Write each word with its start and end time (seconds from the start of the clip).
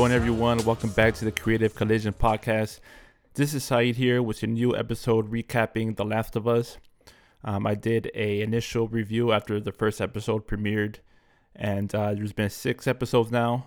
Going, 0.00 0.12
everyone? 0.12 0.64
Welcome 0.64 0.88
back 0.92 1.12
to 1.16 1.26
the 1.26 1.30
Creative 1.30 1.74
Collision 1.74 2.14
Podcast. 2.14 2.80
This 3.34 3.52
is 3.52 3.64
Saeed 3.64 3.96
here 3.96 4.22
with 4.22 4.42
a 4.42 4.46
new 4.46 4.74
episode 4.74 5.30
recapping 5.30 5.94
The 5.94 6.06
Last 6.06 6.36
of 6.36 6.48
Us. 6.48 6.78
Um, 7.44 7.66
I 7.66 7.74
did 7.74 8.10
a 8.14 8.40
initial 8.40 8.88
review 8.88 9.30
after 9.30 9.60
the 9.60 9.72
first 9.72 10.00
episode 10.00 10.46
premiered, 10.46 11.00
and 11.54 11.94
uh, 11.94 12.14
there's 12.14 12.32
been 12.32 12.48
six 12.48 12.86
episodes 12.86 13.30
now. 13.30 13.66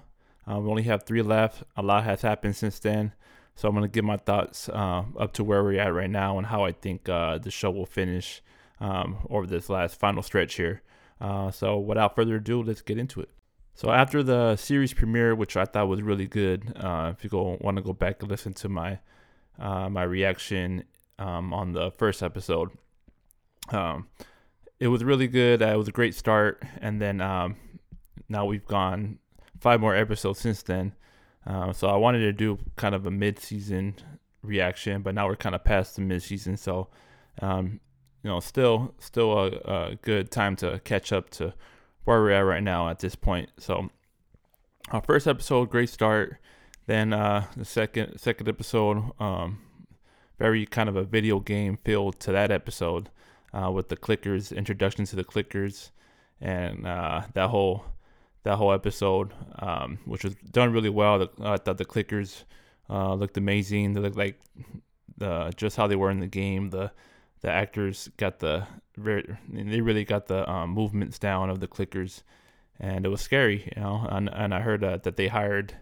Uh, 0.50 0.58
we 0.60 0.72
only 0.72 0.82
have 0.82 1.04
three 1.04 1.22
left. 1.22 1.62
A 1.77 1.84
lot 1.84 2.04
has 2.05 2.24
happened 2.24 2.55
since 2.55 2.80
then, 2.80 3.13
so 3.54 3.70
I'm 3.70 3.76
gonna 3.76 3.88
give 3.88 4.04
my 4.04 4.18
thoughts 4.18 4.70
uh, 4.70 5.04
up 5.20 5.34
to 5.34 5.44
where 5.44 5.63
we're 5.63 5.80
at 5.80 5.94
right 5.94 6.10
now 6.10 6.40
and 6.40 6.48
how 6.48 6.63
I 6.63 6.72
think 6.72 7.08
uh, 7.08 7.38
the 7.38 7.52
show 7.52 7.70
will 7.70 7.86
finish 7.86 8.41
um, 8.80 9.18
over 9.30 9.46
this 9.46 9.70
last 9.70 10.00
final 10.00 10.24
stretch 10.24 10.55
here. 10.55 10.82
Uh, 11.22 11.52
so 11.52 11.77
without 11.77 12.16
further 12.16 12.38
ado, 12.38 12.63
let's 12.63 12.82
get 12.82 12.98
into 12.98 13.22
it. 13.22 13.30
So 13.76 13.91
after 13.91 14.22
the 14.22 14.55
series 14.55 14.94
premiere, 14.94 15.34
which 15.36 15.58
I 15.58 15.66
thought 15.66 15.88
was 15.88 16.02
really 16.02 16.27
good, 16.27 16.73
uh, 16.76 17.12
if 17.16 17.23
you 17.23 17.30
go 17.30 17.58
want 17.59 17.77
to 17.77 17.84
go 17.84 17.94
back 17.94 18.22
and 18.22 18.30
listen 18.30 18.54
to 18.54 18.70
my 18.70 18.99
uh, 19.59 19.90
my 19.90 20.04
reaction 20.04 20.84
um, 21.20 21.54
on 21.54 21.73
the 21.73 21.91
first 21.91 22.22
episode, 22.22 22.70
um, 23.70 24.08
it 24.80 24.88
was 24.88 25.04
really 25.04 25.27
good. 25.27 25.62
Uh, 25.62 25.68
it 25.68 25.77
was 25.77 25.88
a 25.88 25.91
great 25.91 26.13
start, 26.16 26.63
and 26.82 27.02
then 27.02 27.20
um, 27.20 27.55
now 28.29 28.46
we've 28.46 28.66
gone 28.66 29.20
five 29.60 29.79
more 29.79 29.96
episodes 29.96 30.40
since 30.40 30.62
then. 30.62 30.94
Uh, 31.46 31.74
so 31.74 31.88
I 31.88 31.98
wanted 31.98 32.20
to 32.20 32.32
do 32.32 32.60
kind 32.76 32.96
of 32.96 33.05
a 33.05 33.12
mid-season 33.12 33.96
reaction, 34.44 35.01
but 35.01 35.16
now 35.16 35.27
we're 35.27 35.35
kind 35.35 35.55
of 35.55 35.63
past 35.63 35.96
the 35.96 36.01
mid-season, 36.01 36.57
so 36.57 36.90
um, 37.41 37.79
you 38.24 38.29
know, 38.29 38.40
still 38.40 38.94
still 38.99 39.38
a, 39.38 39.48
a 39.48 39.96
good 40.01 40.32
time 40.32 40.55
to 40.57 40.79
catch 40.84 41.12
up 41.12 41.29
to 41.32 41.54
where 42.05 42.21
we're 42.21 42.32
at 42.32 42.40
right 42.41 42.63
now 42.63 42.90
at 42.90 42.99
this 42.99 43.15
point. 43.15 43.49
So, 43.57 43.90
our 44.91 45.01
first 45.01 45.27
episode, 45.27 45.70
great 45.70 45.90
start. 45.90 46.37
Then 46.85 47.13
uh, 47.13 47.45
the 47.55 47.65
second 47.65 48.20
second 48.20 48.49
episode, 48.49 49.12
um, 49.20 49.62
very 50.37 50.65
kind 50.65 50.90
of 50.90 50.95
a 50.95 51.04
video 51.04 51.40
game 51.40 51.77
feel 51.85 52.12
to 52.12 52.32
that 52.32 52.51
episode 52.51 53.10
uh, 53.54 53.71
with 53.71 53.90
the 53.90 53.95
clickers, 53.95 54.55
introduction 54.55 55.05
to 55.05 55.15
the 55.15 55.23
clickers, 55.23 55.91
and 56.41 56.85
uh, 56.85 57.21
that 57.34 57.49
whole 57.49 57.85
that 58.43 58.57
whole 58.57 58.73
episode, 58.73 59.32
um, 59.60 59.99
which 60.05 60.23
was 60.23 60.35
done 60.35 60.73
really 60.73 60.90
well. 60.90 61.20
The, 61.20 61.29
I 61.41 61.57
thought 61.57 61.77
the 61.77 61.85
clickers 61.85 62.43
uh, 62.90 63.13
looked 63.13 63.38
amazing. 63.38 63.93
They 63.93 64.01
looked 64.01 64.17
like 64.17 64.40
the 65.17 65.53
just 65.56 65.78
how 65.78 65.88
they 65.88 65.95
were 65.95 66.12
in 66.12 66.19
the 66.19 66.28
game. 66.28 66.69
The 66.69 66.91
the 67.44 67.52
actors 67.52 68.09
got 68.18 68.40
the 68.40 68.66
very 68.97 69.38
they 69.52 69.81
really 69.81 70.06
got 70.06 70.28
the 70.28 70.50
um, 70.50 70.72
movements 70.72 71.19
down 71.19 71.50
of 71.50 71.59
the 71.59 71.68
clickers, 71.68 72.24
and 72.80 73.06
it 73.06 73.09
was 73.09 73.22
scary, 73.22 73.72
you 73.75 73.81
know. 73.81 74.08
And 74.09 74.30
and 74.34 74.53
I 74.53 74.62
heard 74.62 74.84
uh, 74.84 74.97
that 75.03 75.18
they 75.18 75.28
hired, 75.28 75.75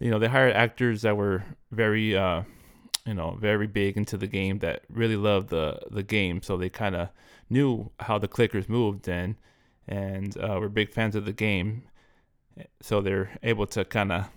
you 0.00 0.10
know, 0.10 0.18
they 0.18 0.28
hired 0.28 0.52
actors 0.52 1.02
that 1.02 1.16
were 1.16 1.44
very, 1.70 2.16
uh, 2.16 2.42
you 3.06 3.14
know, 3.14 3.36
very 3.40 3.68
big 3.68 3.96
into 3.96 4.16
the 4.16 4.26
game 4.26 4.58
that 4.58 4.82
really 4.90 5.16
loved 5.16 5.48
the 5.50 5.80
the 5.90 6.02
game, 6.02 6.42
so 6.42 6.56
they 6.56 6.68
kind 6.68 6.96
of 6.96 7.08
knew 7.48 7.90
how 8.00 8.18
the 8.18 8.28
clickers 8.28 8.68
moved 8.68 9.08
and 9.08 9.36
and 9.86 10.36
uh, 10.38 10.58
were 10.60 10.68
big 10.68 10.90
fans 10.90 11.14
of 11.14 11.24
the 11.24 11.32
game, 11.32 11.84
so 12.82 13.00
they're 13.00 13.30
able 13.44 13.66
to 13.66 13.84
kind 13.84 14.10
of 14.10 14.28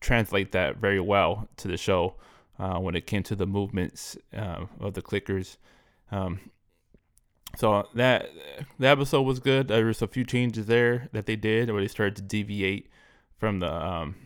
translate 0.00 0.52
that 0.52 0.76
very 0.76 1.00
well 1.00 1.48
to 1.56 1.66
the 1.66 1.78
show 1.78 2.14
uh, 2.58 2.78
when 2.78 2.94
it 2.94 3.06
came 3.06 3.22
to 3.22 3.34
the 3.34 3.46
movements 3.46 4.18
uh, 4.36 4.66
of 4.80 4.92
the 4.92 5.00
clickers. 5.00 5.56
Um, 6.10 6.40
so 7.56 7.88
that 7.94 8.30
the 8.78 8.88
episode 8.88 9.22
was 9.22 9.38
good. 9.38 9.68
There 9.68 9.86
was 9.86 10.02
a 10.02 10.08
few 10.08 10.24
changes 10.24 10.66
there 10.66 11.08
that 11.12 11.26
they 11.26 11.36
did 11.36 11.70
where 11.70 11.80
they 11.80 11.88
started 11.88 12.16
to 12.16 12.22
deviate 12.22 12.88
from 13.38 13.60
the 13.60 13.72
um, 13.72 14.16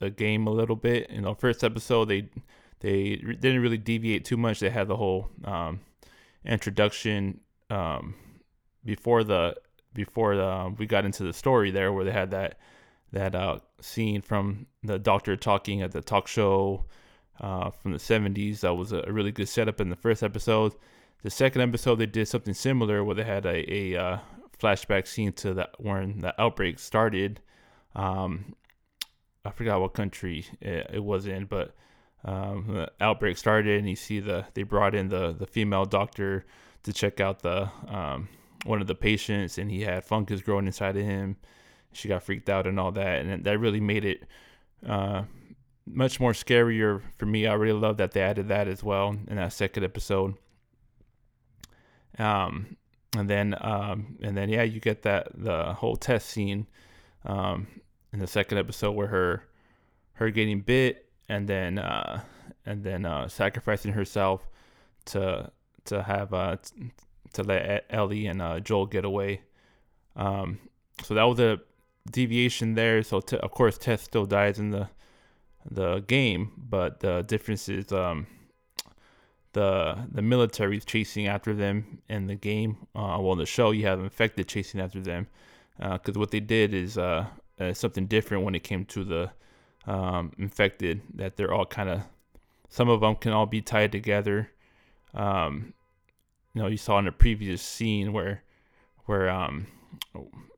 the 0.00 0.10
game 0.10 0.46
a 0.46 0.50
little 0.50 0.76
bit. 0.76 1.08
In 1.10 1.22
the 1.22 1.34
first 1.34 1.64
episode 1.64 2.06
they 2.06 2.28
they 2.80 3.16
didn't 3.16 3.62
really 3.62 3.78
deviate 3.78 4.24
too 4.24 4.36
much. 4.36 4.60
They 4.60 4.70
had 4.70 4.88
the 4.88 4.96
whole 4.96 5.30
um, 5.44 5.80
introduction 6.44 7.40
um, 7.70 8.14
before 8.84 9.24
the 9.24 9.56
before 9.94 10.36
the, 10.36 10.46
um, 10.46 10.76
we 10.78 10.86
got 10.86 11.04
into 11.04 11.24
the 11.24 11.32
story 11.32 11.70
there, 11.70 11.92
where 11.92 12.04
they 12.04 12.12
had 12.12 12.30
that 12.30 12.58
that 13.12 13.34
uh, 13.34 13.58
scene 13.80 14.20
from 14.20 14.66
the 14.82 14.98
doctor 14.98 15.36
talking 15.36 15.82
at 15.82 15.92
the 15.92 16.02
talk 16.02 16.28
show 16.28 16.84
uh, 17.40 17.70
from 17.70 17.92
the 17.92 17.98
70s. 17.98 18.60
That 18.60 18.74
was 18.74 18.92
a 18.92 19.02
really 19.10 19.32
good 19.32 19.48
setup 19.48 19.80
in 19.80 19.88
the 19.88 19.96
first 19.96 20.22
episode. 20.22 20.74
The 21.22 21.30
second 21.30 21.62
episode, 21.62 21.96
they 21.96 22.06
did 22.06 22.28
something 22.28 22.54
similar 22.54 23.02
where 23.02 23.14
they 23.14 23.24
had 23.24 23.44
a, 23.44 23.72
a 23.72 23.96
uh, 23.96 24.18
flashback 24.58 25.06
scene 25.06 25.32
to 25.34 25.54
that 25.54 25.70
when 25.78 26.20
the 26.20 26.40
outbreak 26.40 26.78
started. 26.78 27.40
Um, 27.94 28.54
I 29.44 29.50
forgot 29.50 29.80
what 29.80 29.94
country 29.94 30.46
it, 30.60 30.90
it 30.94 31.04
was 31.04 31.26
in, 31.26 31.46
but 31.46 31.74
um, 32.24 32.66
the 32.68 32.90
outbreak 33.00 33.36
started, 33.36 33.78
and 33.78 33.88
you 33.88 33.96
see 33.96 34.20
the 34.20 34.46
they 34.54 34.62
brought 34.62 34.94
in 34.94 35.08
the 35.08 35.32
the 35.32 35.46
female 35.46 35.84
doctor 35.84 36.44
to 36.82 36.92
check 36.92 37.20
out 37.20 37.42
the 37.42 37.68
um, 37.88 38.28
one 38.64 38.80
of 38.80 38.86
the 38.86 38.94
patients, 38.94 39.58
and 39.58 39.70
he 39.70 39.82
had 39.82 40.04
fungus 40.04 40.42
growing 40.42 40.66
inside 40.66 40.96
of 40.96 41.04
him. 41.04 41.36
She 41.92 42.08
got 42.08 42.22
freaked 42.22 42.48
out 42.48 42.66
and 42.66 42.78
all 42.78 42.92
that, 42.92 43.24
and 43.24 43.44
that 43.44 43.58
really 43.58 43.80
made 43.80 44.04
it 44.04 44.24
uh, 44.86 45.22
much 45.86 46.20
more 46.20 46.32
scarier 46.32 47.02
for 47.16 47.26
me. 47.26 47.46
I 47.46 47.54
really 47.54 47.78
love 47.78 47.96
that 47.96 48.12
they 48.12 48.20
added 48.20 48.48
that 48.48 48.68
as 48.68 48.84
well 48.84 49.16
in 49.26 49.36
that 49.36 49.52
second 49.52 49.84
episode. 49.84 50.34
Um, 52.18 52.76
and 53.16 53.28
then 53.28 53.54
um, 53.60 54.16
and 54.22 54.36
then 54.36 54.48
yeah, 54.48 54.62
you 54.62 54.80
get 54.80 55.02
that 55.02 55.28
the 55.34 55.72
whole 55.74 55.96
Tess 55.96 56.24
scene 56.24 56.66
um, 57.24 57.66
in 58.12 58.18
the 58.18 58.26
second 58.26 58.58
episode 58.58 58.92
where 58.92 59.08
her 59.08 59.44
her 60.14 60.30
getting 60.30 60.60
bit 60.60 61.06
and 61.28 61.48
then 61.48 61.78
uh, 61.78 62.22
and 62.66 62.84
then 62.84 63.06
uh, 63.06 63.28
sacrificing 63.28 63.92
herself 63.92 64.48
to 65.06 65.50
to 65.86 66.02
have 66.02 66.34
uh, 66.34 66.56
to 67.32 67.42
let 67.42 67.86
Ellie 67.90 68.26
and 68.26 68.42
uh, 68.42 68.60
Joel 68.60 68.86
get 68.86 69.04
away. 69.04 69.42
Um, 70.16 70.58
so 71.02 71.14
that 71.14 71.24
was 71.24 71.38
a 71.40 71.60
deviation 72.10 72.74
there. 72.74 73.02
So 73.02 73.20
t- 73.20 73.38
of 73.38 73.50
course, 73.52 73.78
Tess 73.78 74.02
still 74.02 74.26
dies 74.26 74.58
in 74.58 74.70
the 74.70 74.88
the 75.70 76.00
game, 76.00 76.52
but 76.56 77.00
the 77.00 77.22
difference 77.22 77.68
is 77.68 77.92
um, 77.92 78.26
the 79.58 79.98
the 80.12 80.22
military 80.22 80.78
chasing 80.78 81.26
after 81.26 81.52
them 81.52 81.98
in 82.08 82.28
the 82.28 82.36
game. 82.36 82.76
Uh, 82.94 83.18
well, 83.20 83.32
in 83.32 83.38
the 83.38 83.46
show, 83.46 83.72
you 83.72 83.86
have 83.86 83.98
infected 83.98 84.46
chasing 84.46 84.80
after 84.80 85.00
them 85.00 85.26
because 85.76 86.16
uh, 86.16 86.20
what 86.20 86.30
they 86.30 86.40
did 86.40 86.72
is 86.72 86.96
uh, 86.96 87.26
uh, 87.58 87.72
something 87.72 88.06
different 88.06 88.44
when 88.44 88.54
it 88.54 88.62
came 88.62 88.84
to 88.84 89.02
the 89.04 89.30
um, 89.86 90.32
infected. 90.38 91.02
That 91.14 91.36
they're 91.36 91.52
all 91.52 91.66
kind 91.66 91.88
of 91.88 92.02
some 92.68 92.88
of 92.88 93.00
them 93.00 93.16
can 93.16 93.32
all 93.32 93.46
be 93.46 93.60
tied 93.60 93.90
together. 93.90 94.50
Um, 95.12 95.74
you 96.54 96.62
know, 96.62 96.68
you 96.68 96.76
saw 96.76 96.98
in 97.00 97.06
the 97.06 97.12
previous 97.12 97.60
scene 97.60 98.12
where 98.12 98.42
where 99.06 99.28
um 99.28 99.66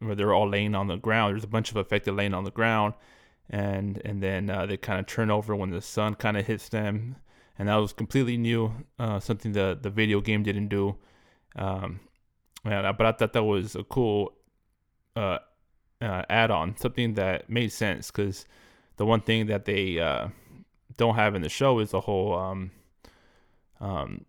where 0.00 0.14
they're 0.14 0.34
all 0.34 0.48
laying 0.48 0.74
on 0.74 0.88
the 0.88 0.96
ground. 0.96 1.32
There's 1.32 1.44
a 1.44 1.48
bunch 1.56 1.70
of 1.70 1.76
affected 1.76 2.12
laying 2.12 2.34
on 2.34 2.44
the 2.44 2.50
ground, 2.50 2.92
and 3.48 4.00
and 4.04 4.22
then 4.22 4.50
uh, 4.50 4.66
they 4.66 4.76
kind 4.76 5.00
of 5.00 5.06
turn 5.06 5.30
over 5.30 5.56
when 5.56 5.70
the 5.70 5.80
sun 5.80 6.16
kind 6.16 6.36
of 6.36 6.46
hits 6.46 6.68
them 6.68 7.16
and 7.60 7.68
that 7.68 7.76
was 7.76 7.92
completely 7.92 8.38
new, 8.38 8.72
uh, 8.98 9.20
something 9.20 9.52
that 9.52 9.82
the 9.82 9.90
video 9.90 10.22
game 10.22 10.42
didn't 10.42 10.68
do. 10.68 10.96
Um, 11.56 12.00
and, 12.64 12.96
but 12.96 13.04
I 13.06 13.12
thought 13.12 13.34
that 13.34 13.44
was 13.44 13.76
a 13.76 13.84
cool 13.84 14.32
uh, 15.14 15.40
uh, 16.00 16.22
add-on, 16.30 16.78
something 16.78 17.12
that 17.14 17.50
made 17.50 17.70
sense 17.70 18.10
because 18.10 18.46
the 18.96 19.04
one 19.04 19.20
thing 19.20 19.48
that 19.48 19.66
they 19.66 20.00
uh, 20.00 20.28
don't 20.96 21.16
have 21.16 21.34
in 21.34 21.42
the 21.42 21.50
show 21.50 21.80
is 21.80 21.90
the 21.90 22.00
whole 22.00 22.34
um, 22.34 22.70
um, 23.78 24.24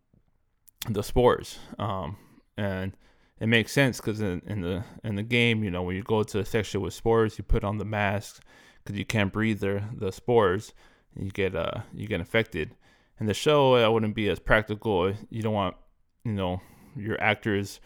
the 0.89 1.01
spores, 1.01 1.57
um, 1.79 2.17
and 2.57 2.97
it 3.39 3.47
makes 3.47 3.71
sense 3.71 4.01
because 4.01 4.19
in, 4.19 4.41
in, 4.45 4.59
the 4.59 4.83
in 5.05 5.15
the 5.15 5.23
game, 5.23 5.63
you 5.63 5.71
know, 5.71 5.83
when 5.83 5.95
you 5.95 6.03
go 6.03 6.21
to 6.21 6.39
a 6.39 6.45
section 6.45 6.81
with 6.81 6.93
spores, 6.93 7.37
you 7.37 7.45
put 7.45 7.63
on 7.63 7.77
the 7.77 7.85
mask 7.85 8.43
because 8.83 8.99
you 8.99 9.05
can't 9.05 9.31
breathe 9.31 9.61
the 9.61 9.83
the 9.95 10.11
spores, 10.11 10.73
and 11.15 11.23
you 11.23 11.31
get 11.31 11.55
uh 11.55 11.83
you 11.93 12.07
get 12.07 12.19
infected 12.19 12.75
in 13.21 13.27
the 13.27 13.33
show 13.35 13.77
that 13.77 13.93
wouldn't 13.93 14.15
be 14.15 14.27
as 14.29 14.39
practical. 14.39 15.13
You 15.29 15.41
don't 15.43 15.53
want 15.53 15.77
you 16.25 16.33
know 16.33 16.59
your 16.97 17.21
actors 17.21 17.79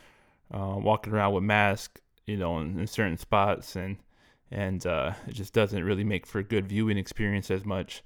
uh, 0.52 0.76
walking 0.78 1.14
around 1.14 1.34
with 1.34 1.44
masks, 1.44 2.02
you 2.26 2.38
know, 2.38 2.58
in, 2.60 2.80
in 2.80 2.88
certain 2.88 3.18
spots, 3.18 3.76
and 3.76 3.98
and 4.50 4.86
uh, 4.88 5.12
it 5.28 5.34
just 5.34 5.54
doesn't 5.54 5.84
really 5.84 6.06
make 6.06 6.26
for 6.26 6.40
a 6.40 6.44
good 6.44 6.66
viewing 6.66 6.98
experience 6.98 7.52
as 7.52 7.66
much. 7.66 8.02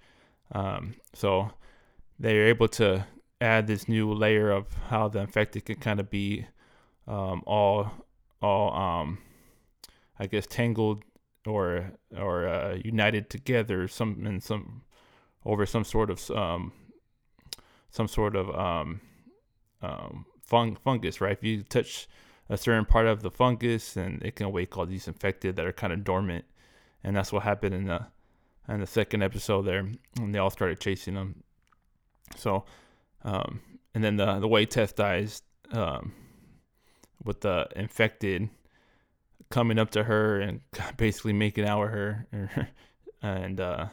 Um, 0.54 0.96
so 1.14 1.52
they're 2.18 2.48
able 2.48 2.68
to 2.70 3.06
add 3.40 3.68
this 3.68 3.88
new 3.88 4.12
layer 4.12 4.50
of 4.50 4.74
how 4.90 5.08
the 5.08 5.20
infected 5.20 5.66
can 5.66 5.76
kind 5.76 6.00
of 6.00 6.10
be 6.10 6.48
um, 7.08 7.44
all 7.46 7.92
all 8.42 8.74
um, 8.76 9.20
I 10.18 10.26
guess 10.26 10.48
tangled 10.48 11.04
or 11.46 11.92
or 12.18 12.48
uh, 12.48 12.80
united 12.84 13.30
together 13.30 13.88
some 13.88 14.26
in 14.26 14.42
some 14.42 14.82
over 15.46 15.68
some 15.68 15.84
sort 15.84 16.10
of 16.10 16.32
um, 16.32 16.74
some 17.92 18.08
sort 18.08 18.36
of 18.36 18.50
um, 18.56 19.02
um, 19.82 20.26
fung- 20.44 20.76
fungus, 20.76 21.22
right? 21.22 21.38
If 21.38 21.44
you 21.44 21.64
touch 21.64 22.08
a 22.50 22.58
certain 22.58 22.86
part 22.86 23.06
of 23.06 23.22
the 23.22 23.32
fungus, 23.32 23.96
and 23.96 24.22
it 24.24 24.36
can 24.36 24.52
wake 24.52 24.78
all 24.78 24.86
these 24.86 25.08
infected 25.08 25.56
that 25.56 25.66
are 25.66 25.72
kind 25.72 25.94
of 25.94 26.04
dormant, 26.04 26.46
and 27.04 27.16
that's 27.16 27.32
what 27.32 27.44
happened 27.44 27.76
in 27.76 27.86
the 27.86 28.08
in 28.68 28.80
the 28.80 28.88
second 28.88 29.24
episode 29.24 29.64
there, 29.64 29.88
and 30.18 30.34
they 30.34 30.40
all 30.40 30.50
started 30.50 30.80
chasing 30.80 31.16
them. 31.16 31.44
So, 32.36 32.66
um, 33.24 33.62
and 33.94 34.04
then 34.04 34.18
the 34.18 34.40
the 34.40 34.48
way 34.48 34.66
Tess 34.66 34.92
dies, 34.92 35.42
um, 35.72 36.14
with 37.24 37.42
the 37.42 37.68
infected 37.76 38.50
coming 39.50 39.80
up 39.80 39.92
to 39.92 40.04
her 40.04 40.40
and 40.40 40.62
basically 40.98 41.34
making 41.34 41.66
out 41.66 41.82
with 41.82 41.92
her, 41.92 42.28
and 43.22 43.60
uh, 43.60 43.88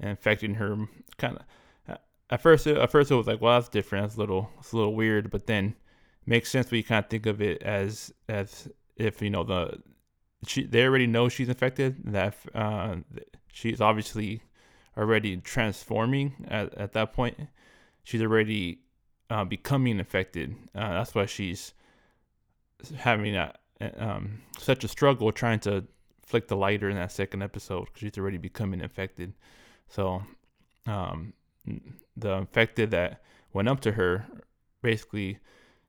infecting 0.00 0.54
her, 0.54 0.88
kind 1.16 1.36
of. 1.36 1.42
At 2.30 2.42
first, 2.42 2.66
at 2.66 2.90
first 2.90 3.10
it 3.10 3.14
was 3.14 3.26
like, 3.26 3.40
well, 3.40 3.58
that's 3.58 3.68
different. 3.68 4.04
That's 4.04 4.16
a 4.16 4.20
little, 4.20 4.50
it's 4.58 4.72
a 4.72 4.76
little 4.76 4.94
weird. 4.94 5.30
But 5.30 5.46
then, 5.46 5.74
makes 6.28 6.50
sense 6.50 6.70
when 6.70 6.76
you 6.76 6.84
kind 6.84 7.02
of 7.02 7.10
think 7.10 7.26
of 7.26 7.40
it 7.40 7.62
as 7.62 8.12
as 8.28 8.68
if 8.96 9.22
you 9.22 9.30
know 9.30 9.42
the 9.42 9.78
she 10.46 10.64
they 10.64 10.84
already 10.84 11.06
know 11.06 11.28
she's 11.28 11.48
infected 11.48 11.96
that 12.04 12.36
uh, 12.54 12.96
she's 13.52 13.80
obviously 13.80 14.42
already 14.96 15.36
transforming 15.38 16.46
at, 16.48 16.72
at 16.74 16.92
that 16.92 17.12
point 17.12 17.48
she's 18.04 18.20
already 18.20 18.80
uh, 19.30 19.44
becoming 19.44 19.98
infected 19.98 20.54
uh, 20.74 20.90
that's 20.90 21.14
why 21.14 21.24
she's 21.24 21.72
having 22.96 23.34
a, 23.34 23.52
um, 23.96 24.40
such 24.58 24.84
a 24.84 24.88
struggle 24.88 25.32
trying 25.32 25.58
to 25.58 25.84
flick 26.22 26.46
the 26.48 26.56
lighter 26.56 26.90
in 26.90 26.96
that 26.96 27.10
second 27.10 27.42
episode 27.42 27.86
because 27.86 28.00
she's 28.00 28.18
already 28.18 28.38
becoming 28.38 28.80
infected 28.80 29.32
so 29.88 30.22
um, 30.86 31.32
the 32.16 32.32
infected 32.32 32.90
that 32.90 33.22
went 33.52 33.68
up 33.68 33.80
to 33.80 33.92
her 33.92 34.26
basically 34.82 35.38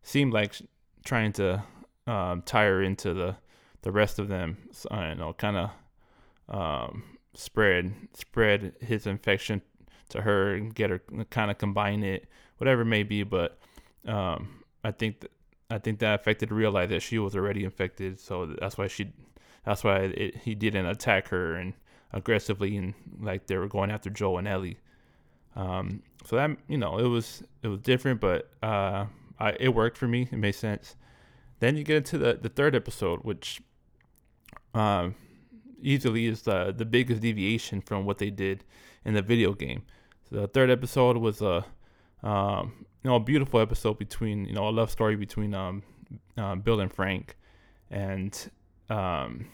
seemed 0.02 0.34
like 0.34 0.56
trying 1.06 1.34
to 1.34 1.64
um, 2.08 2.42
tie 2.44 2.66
her 2.66 2.81
into 2.81 3.14
the 3.14 3.36
the 3.81 3.92
rest 3.92 4.20
of 4.20 4.28
them. 4.28 4.58
So, 4.72 4.90
I 4.92 5.08
don't 5.08 5.20
know, 5.20 5.34
kind 5.34 5.58
of 5.58 5.70
um, 6.50 7.04
spread 7.34 7.94
spread 8.14 8.74
his 8.81 9.08
infection 9.08 9.62
to 10.10 10.22
her 10.22 10.54
and 10.56 10.74
get 10.74 10.90
her 10.90 11.02
kind 11.30 11.52
of 11.52 11.58
combine 11.58 12.04
it, 12.04 12.28
whatever 12.58 12.81
it 12.81 12.86
may 12.86 13.04
be. 13.04 13.24
But 13.24 13.60
um, 14.06 14.64
I 14.84 14.92
think 14.92 15.22
th- 15.22 15.31
I 15.70 15.78
think 15.78 16.00
that 16.00 16.20
affected 16.20 16.52
realized 16.52 16.92
that 16.92 17.02
she 17.02 17.20
was 17.20 17.36
already 17.36 17.64
infected, 17.64 18.20
so 18.20 18.48
that's 18.60 18.78
why 18.78 18.88
she 18.88 19.14
that's 19.66 19.84
why 19.84 19.98
it, 19.98 20.38
he 20.38 20.56
didn't 20.56 20.88
attack 20.88 21.28
her 21.30 21.56
and 21.56 21.74
aggressively 22.12 22.76
and 22.76 22.96
like 23.20 23.46
they 23.46 23.56
were 23.58 23.68
going 23.68 23.92
after 23.92 24.10
Joe 24.10 24.38
and 24.38 24.48
Ellie. 24.48 24.80
Um, 25.59 26.03
so 26.25 26.38
that 26.38 26.51
you 26.69 26.77
know 26.77 26.97
it 26.97 27.07
was 27.07 27.44
it 27.63 27.67
was 27.67 27.81
different, 27.81 28.21
but 28.21 28.50
uh, 28.63 29.06
I, 29.39 29.51
it 29.59 29.69
worked 29.75 29.97
for 29.97 30.07
me. 30.07 30.29
It 30.31 30.38
made 30.38 30.53
sense. 30.53 30.95
Then 31.59 31.75
you 31.75 31.83
get 31.83 31.97
into 31.97 32.17
the, 32.17 32.39
the 32.41 32.47
third 32.47 32.75
episode, 32.75 33.19
which 33.23 33.61
um, 34.73 35.15
easily 35.81 36.27
is 36.27 36.44
the 36.44 36.73
the 36.75 36.85
biggest 36.85 37.21
deviation 37.21 37.81
from 37.81 38.06
what 38.06 38.19
they 38.19 38.29
did 38.29 38.63
in 39.03 39.13
the 39.15 39.21
video 39.21 39.53
game. 39.53 39.83
So 40.29 40.38
the 40.38 40.47
third 40.47 40.69
episode 40.69 41.17
was 41.17 41.41
a 41.41 41.65
um, 42.23 42.85
you 43.03 43.09
know 43.09 43.15
a 43.15 43.19
beautiful 43.19 43.59
episode 43.59 43.97
between 43.97 44.45
you 44.45 44.53
know 44.53 44.69
a 44.69 44.71
love 44.71 44.89
story 44.89 45.17
between 45.17 45.53
um, 45.53 45.83
uh, 46.38 46.56
Bill 46.56 46.79
and 46.79 46.94
Frank, 46.94 47.35
and 47.91 48.50
um, 48.89 49.47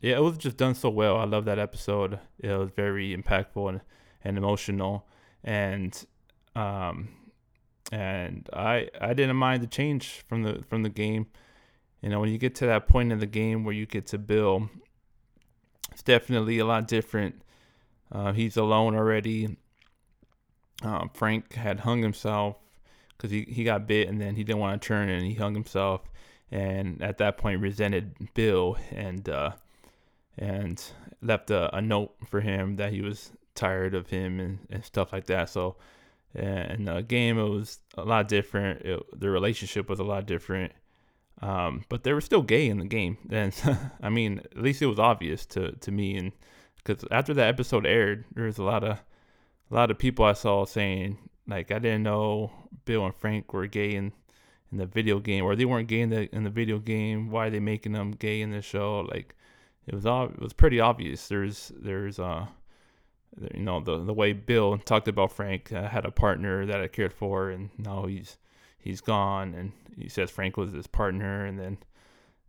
yeah, 0.00 0.16
it 0.16 0.22
was 0.22 0.38
just 0.38 0.56
done 0.56 0.74
so 0.74 0.88
well. 0.88 1.18
I 1.18 1.24
love 1.24 1.44
that 1.44 1.58
episode. 1.58 2.20
It 2.38 2.56
was 2.56 2.70
very 2.74 3.14
impactful 3.14 3.68
and, 3.68 3.80
and 4.24 4.38
emotional, 4.38 5.06
and 5.46 6.04
um, 6.54 7.08
and 7.92 8.48
I 8.52 8.88
I 9.00 9.14
didn't 9.14 9.36
mind 9.36 9.62
the 9.62 9.68
change 9.68 10.24
from 10.28 10.42
the 10.42 10.62
from 10.68 10.82
the 10.82 10.90
game. 10.90 11.28
You 12.02 12.10
know, 12.10 12.20
when 12.20 12.30
you 12.30 12.38
get 12.38 12.54
to 12.56 12.66
that 12.66 12.88
point 12.88 13.12
in 13.12 13.20
the 13.20 13.26
game 13.26 13.64
where 13.64 13.74
you 13.74 13.86
get 13.86 14.06
to 14.08 14.18
Bill, 14.18 14.68
it's 15.92 16.02
definitely 16.02 16.58
a 16.58 16.66
lot 16.66 16.86
different. 16.86 17.42
Uh, 18.12 18.32
he's 18.32 18.56
alone 18.56 18.94
already. 18.94 19.56
Uh, 20.82 21.06
Frank 21.14 21.54
had 21.54 21.80
hung 21.80 22.02
himself 22.02 22.56
because 23.16 23.30
he, 23.30 23.46
he 23.48 23.64
got 23.64 23.86
bit 23.86 24.08
and 24.08 24.20
then 24.20 24.36
he 24.36 24.44
didn't 24.44 24.60
want 24.60 24.80
to 24.80 24.86
turn 24.86 25.08
and 25.08 25.24
he 25.24 25.34
hung 25.34 25.54
himself. 25.54 26.02
And 26.50 27.02
at 27.02 27.18
that 27.18 27.38
point, 27.38 27.60
resented 27.60 28.14
Bill 28.34 28.76
and 28.92 29.28
uh, 29.28 29.52
and 30.38 30.82
left 31.22 31.50
a, 31.50 31.74
a 31.74 31.80
note 31.80 32.14
for 32.28 32.40
him 32.40 32.76
that 32.76 32.92
he 32.92 33.00
was 33.00 33.32
tired 33.56 33.94
of 33.94 34.08
him 34.08 34.40
and, 34.40 34.58
and 34.70 34.84
stuff 34.84 35.12
like 35.12 35.26
that. 35.26 35.48
So 35.48 35.76
and 36.34 36.86
the 36.86 37.02
game 37.02 37.38
it 37.38 37.48
was 37.48 37.78
a 37.96 38.04
lot 38.04 38.28
different. 38.28 38.82
It, 38.82 39.20
the 39.20 39.30
relationship 39.30 39.88
was 39.88 39.98
a 39.98 40.04
lot 40.04 40.26
different, 40.26 40.72
um, 41.40 41.84
but 41.88 42.04
they 42.04 42.12
were 42.12 42.20
still 42.20 42.42
gay 42.42 42.68
in 42.68 42.78
the 42.78 42.84
game. 42.84 43.18
And 43.30 43.54
I 44.02 44.10
mean, 44.10 44.40
at 44.40 44.62
least 44.62 44.82
it 44.82 44.86
was 44.86 44.98
obvious 44.98 45.46
to 45.46 45.72
to 45.72 45.90
me. 45.90 46.16
And 46.16 46.32
because 46.76 47.04
after 47.10 47.34
that 47.34 47.48
episode 47.48 47.86
aired, 47.86 48.24
there 48.34 48.44
was 48.44 48.58
a 48.58 48.62
lot 48.62 48.84
of 48.84 48.98
a 49.70 49.74
lot 49.74 49.90
of 49.90 49.98
people 49.98 50.24
I 50.24 50.34
saw 50.34 50.64
saying 50.66 51.18
like 51.48 51.70
I 51.70 51.78
didn't 51.78 52.02
know 52.02 52.50
Bill 52.84 53.04
and 53.04 53.14
Frank 53.14 53.52
were 53.52 53.66
gay 53.66 53.94
in 53.94 54.12
in 54.72 54.78
the 54.78 54.86
video 54.86 55.20
game, 55.20 55.44
or 55.44 55.56
they 55.56 55.64
weren't 55.64 55.88
gay 55.88 56.00
in 56.00 56.10
the 56.10 56.34
in 56.34 56.44
the 56.44 56.50
video 56.50 56.78
game. 56.78 57.30
Why 57.30 57.46
are 57.46 57.50
they 57.50 57.60
making 57.60 57.92
them 57.92 58.12
gay 58.12 58.40
in 58.40 58.50
the 58.50 58.62
show? 58.62 59.00
Like 59.00 59.34
it 59.86 59.94
was 59.94 60.04
all 60.06 60.26
it 60.26 60.40
was 60.40 60.52
pretty 60.52 60.80
obvious. 60.80 61.28
There's 61.28 61.72
there's 61.76 62.18
uh 62.18 62.46
you 63.54 63.62
know 63.62 63.80
the 63.80 63.98
the 63.98 64.14
way 64.14 64.32
Bill 64.32 64.78
talked 64.78 65.08
about 65.08 65.32
Frank 65.32 65.72
uh, 65.72 65.88
had 65.88 66.04
a 66.04 66.10
partner 66.10 66.66
that 66.66 66.80
I 66.80 66.88
cared 66.88 67.12
for, 67.12 67.50
and 67.50 67.70
now 67.78 68.06
he's 68.06 68.38
he's 68.78 69.00
gone, 69.00 69.54
and 69.54 69.72
he 69.96 70.08
says 70.08 70.30
Frank 70.30 70.56
was 70.56 70.72
his 70.72 70.86
partner, 70.86 71.44
and 71.44 71.58
then 71.58 71.78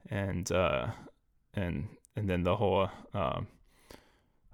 and 0.10 0.52
uh, 0.52 0.88
and 1.54 1.88
and 2.16 2.30
then 2.30 2.44
the 2.44 2.56
whole 2.56 2.90
uh, 3.14 3.42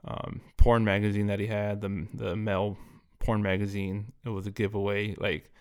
um, 0.05 0.41
porn 0.57 0.83
magazine 0.83 1.27
that 1.27 1.39
he 1.39 1.47
had, 1.47 1.81
the 1.81 2.07
the 2.13 2.35
male 2.35 2.77
porn 3.19 3.41
magazine, 3.41 4.11
it 4.25 4.29
was 4.29 4.47
a 4.47 4.51
giveaway, 4.51 5.15
like 5.15 5.51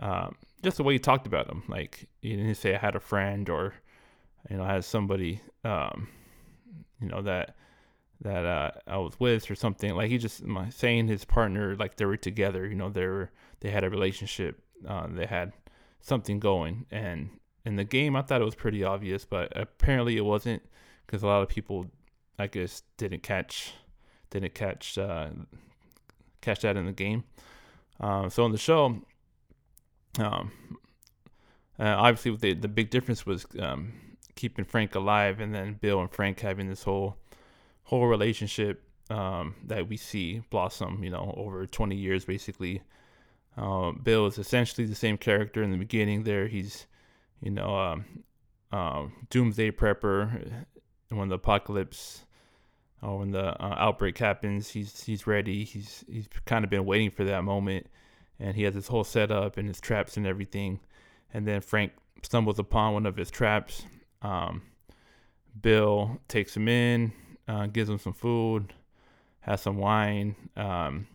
um, 0.00 0.36
just 0.62 0.76
the 0.76 0.82
way 0.82 0.94
he 0.94 0.98
talked 0.98 1.26
about 1.26 1.48
him, 1.48 1.62
like 1.68 2.08
he 2.20 2.36
didn't 2.36 2.54
say 2.56 2.74
I 2.74 2.78
had 2.78 2.96
a 2.96 3.00
friend 3.00 3.48
or 3.48 3.74
you 4.50 4.56
know 4.56 4.64
I 4.64 4.74
had 4.74 4.84
somebody 4.84 5.40
um, 5.64 6.08
you 7.00 7.08
know 7.08 7.22
that 7.22 7.56
that 8.22 8.44
uh, 8.44 8.70
I 8.86 8.98
was 8.98 9.18
with 9.20 9.50
or 9.50 9.54
something. 9.54 9.94
Like 9.94 10.10
he 10.10 10.18
just 10.18 10.44
my, 10.44 10.70
saying 10.70 11.08
his 11.08 11.24
partner 11.24 11.76
like 11.76 11.96
they 11.96 12.04
were 12.04 12.16
together. 12.16 12.66
You 12.66 12.74
know, 12.74 12.90
they 12.90 13.06
were 13.06 13.30
they 13.60 13.70
had 13.70 13.84
a 13.84 13.90
relationship. 13.90 14.60
Uh, 14.86 15.06
they 15.08 15.26
had 15.26 15.52
something 16.00 16.40
going. 16.40 16.86
And 16.90 17.30
in 17.64 17.76
the 17.76 17.84
game, 17.84 18.16
I 18.16 18.22
thought 18.22 18.40
it 18.40 18.44
was 18.44 18.54
pretty 18.54 18.84
obvious, 18.84 19.24
but 19.24 19.52
apparently 19.56 20.16
it 20.16 20.24
wasn't 20.24 20.62
because 21.06 21.22
a 21.22 21.26
lot 21.26 21.42
of 21.42 21.48
people, 21.48 21.86
I 22.38 22.46
guess, 22.46 22.82
didn't 22.96 23.22
catch 23.22 23.72
didn't 24.30 24.54
catch 24.54 24.98
uh, 24.98 25.28
catch 26.40 26.60
that 26.62 26.76
in 26.76 26.86
the 26.86 26.92
game. 26.92 27.24
Uh, 28.00 28.28
so 28.28 28.44
in 28.46 28.52
the 28.52 28.58
show, 28.58 29.00
um, 30.18 30.52
uh, 31.78 31.84
obviously 31.84 32.36
the 32.36 32.54
the 32.54 32.68
big 32.68 32.90
difference 32.90 33.24
was 33.24 33.46
um, 33.58 33.92
keeping 34.34 34.64
Frank 34.64 34.94
alive, 34.94 35.40
and 35.40 35.54
then 35.54 35.78
Bill 35.80 36.00
and 36.00 36.10
Frank 36.10 36.40
having 36.40 36.68
this 36.68 36.82
whole 36.82 37.16
whole 37.88 38.06
relationship 38.06 38.82
um, 39.08 39.54
that 39.64 39.88
we 39.88 39.96
see 39.96 40.42
blossom, 40.50 41.02
you 41.02 41.08
know, 41.08 41.32
over 41.38 41.66
20 41.66 41.96
years 41.96 42.26
basically. 42.26 42.82
Uh, 43.56 43.92
Bill 43.92 44.26
is 44.26 44.36
essentially 44.36 44.86
the 44.86 44.94
same 44.94 45.16
character 45.16 45.62
in 45.62 45.70
the 45.70 45.78
beginning. 45.78 46.24
There, 46.24 46.48
he's, 46.48 46.86
you 47.40 47.50
know, 47.50 47.74
um, 47.74 48.04
um, 48.72 49.26
doomsday 49.30 49.70
prepper. 49.70 50.66
When 51.08 51.30
the 51.30 51.36
apocalypse 51.36 52.26
or 53.00 53.20
when 53.20 53.30
the 53.30 53.58
uh, 53.58 53.74
outbreak 53.78 54.18
happens, 54.18 54.68
he's 54.68 55.02
he's 55.04 55.26
ready. 55.26 55.64
He's 55.64 56.04
he's 56.06 56.28
kind 56.44 56.64
of 56.64 56.70
been 56.70 56.84
waiting 56.84 57.10
for 57.10 57.24
that 57.24 57.42
moment, 57.44 57.86
and 58.38 58.54
he 58.54 58.64
has 58.64 58.74
his 58.74 58.88
whole 58.88 59.04
setup 59.04 59.56
and 59.56 59.66
his 59.66 59.80
traps 59.80 60.18
and 60.18 60.26
everything. 60.26 60.80
And 61.32 61.48
then 61.48 61.62
Frank 61.62 61.92
stumbles 62.22 62.58
upon 62.58 62.92
one 62.92 63.06
of 63.06 63.16
his 63.16 63.30
traps. 63.30 63.84
Um, 64.20 64.60
Bill 65.62 66.20
takes 66.28 66.54
him 66.54 66.68
in 66.68 67.14
uh, 67.48 67.66
gives 67.66 67.88
them 67.88 67.98
some 67.98 68.12
food, 68.12 68.74
has 69.40 69.62
some 69.62 69.78
wine, 69.78 70.36
um, 70.56 71.06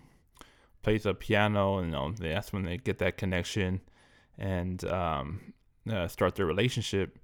plays 0.81 1.05
a 1.05 1.13
piano, 1.13 1.77
and 1.77 1.87
you 1.87 1.91
know, 1.93 2.11
that's 2.11 2.51
when 2.51 2.63
they 2.63 2.77
get 2.77 2.97
that 2.97 3.17
connection 3.17 3.81
and 4.37 4.83
um, 4.85 5.53
uh, 5.89 6.07
start 6.07 6.35
their 6.35 6.45
relationship, 6.45 7.19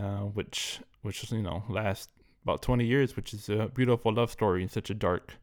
uh, 0.00 0.20
which 0.20 0.80
which 1.02 1.30
you 1.30 1.42
know 1.42 1.62
lasts 1.68 2.08
about 2.42 2.62
20 2.62 2.84
years, 2.84 3.14
which 3.14 3.34
is 3.34 3.48
a 3.48 3.70
beautiful 3.74 4.12
love 4.12 4.30
story 4.30 4.62
in 4.62 4.68
such 4.68 4.90
a 4.90 4.94
dark 4.94 5.34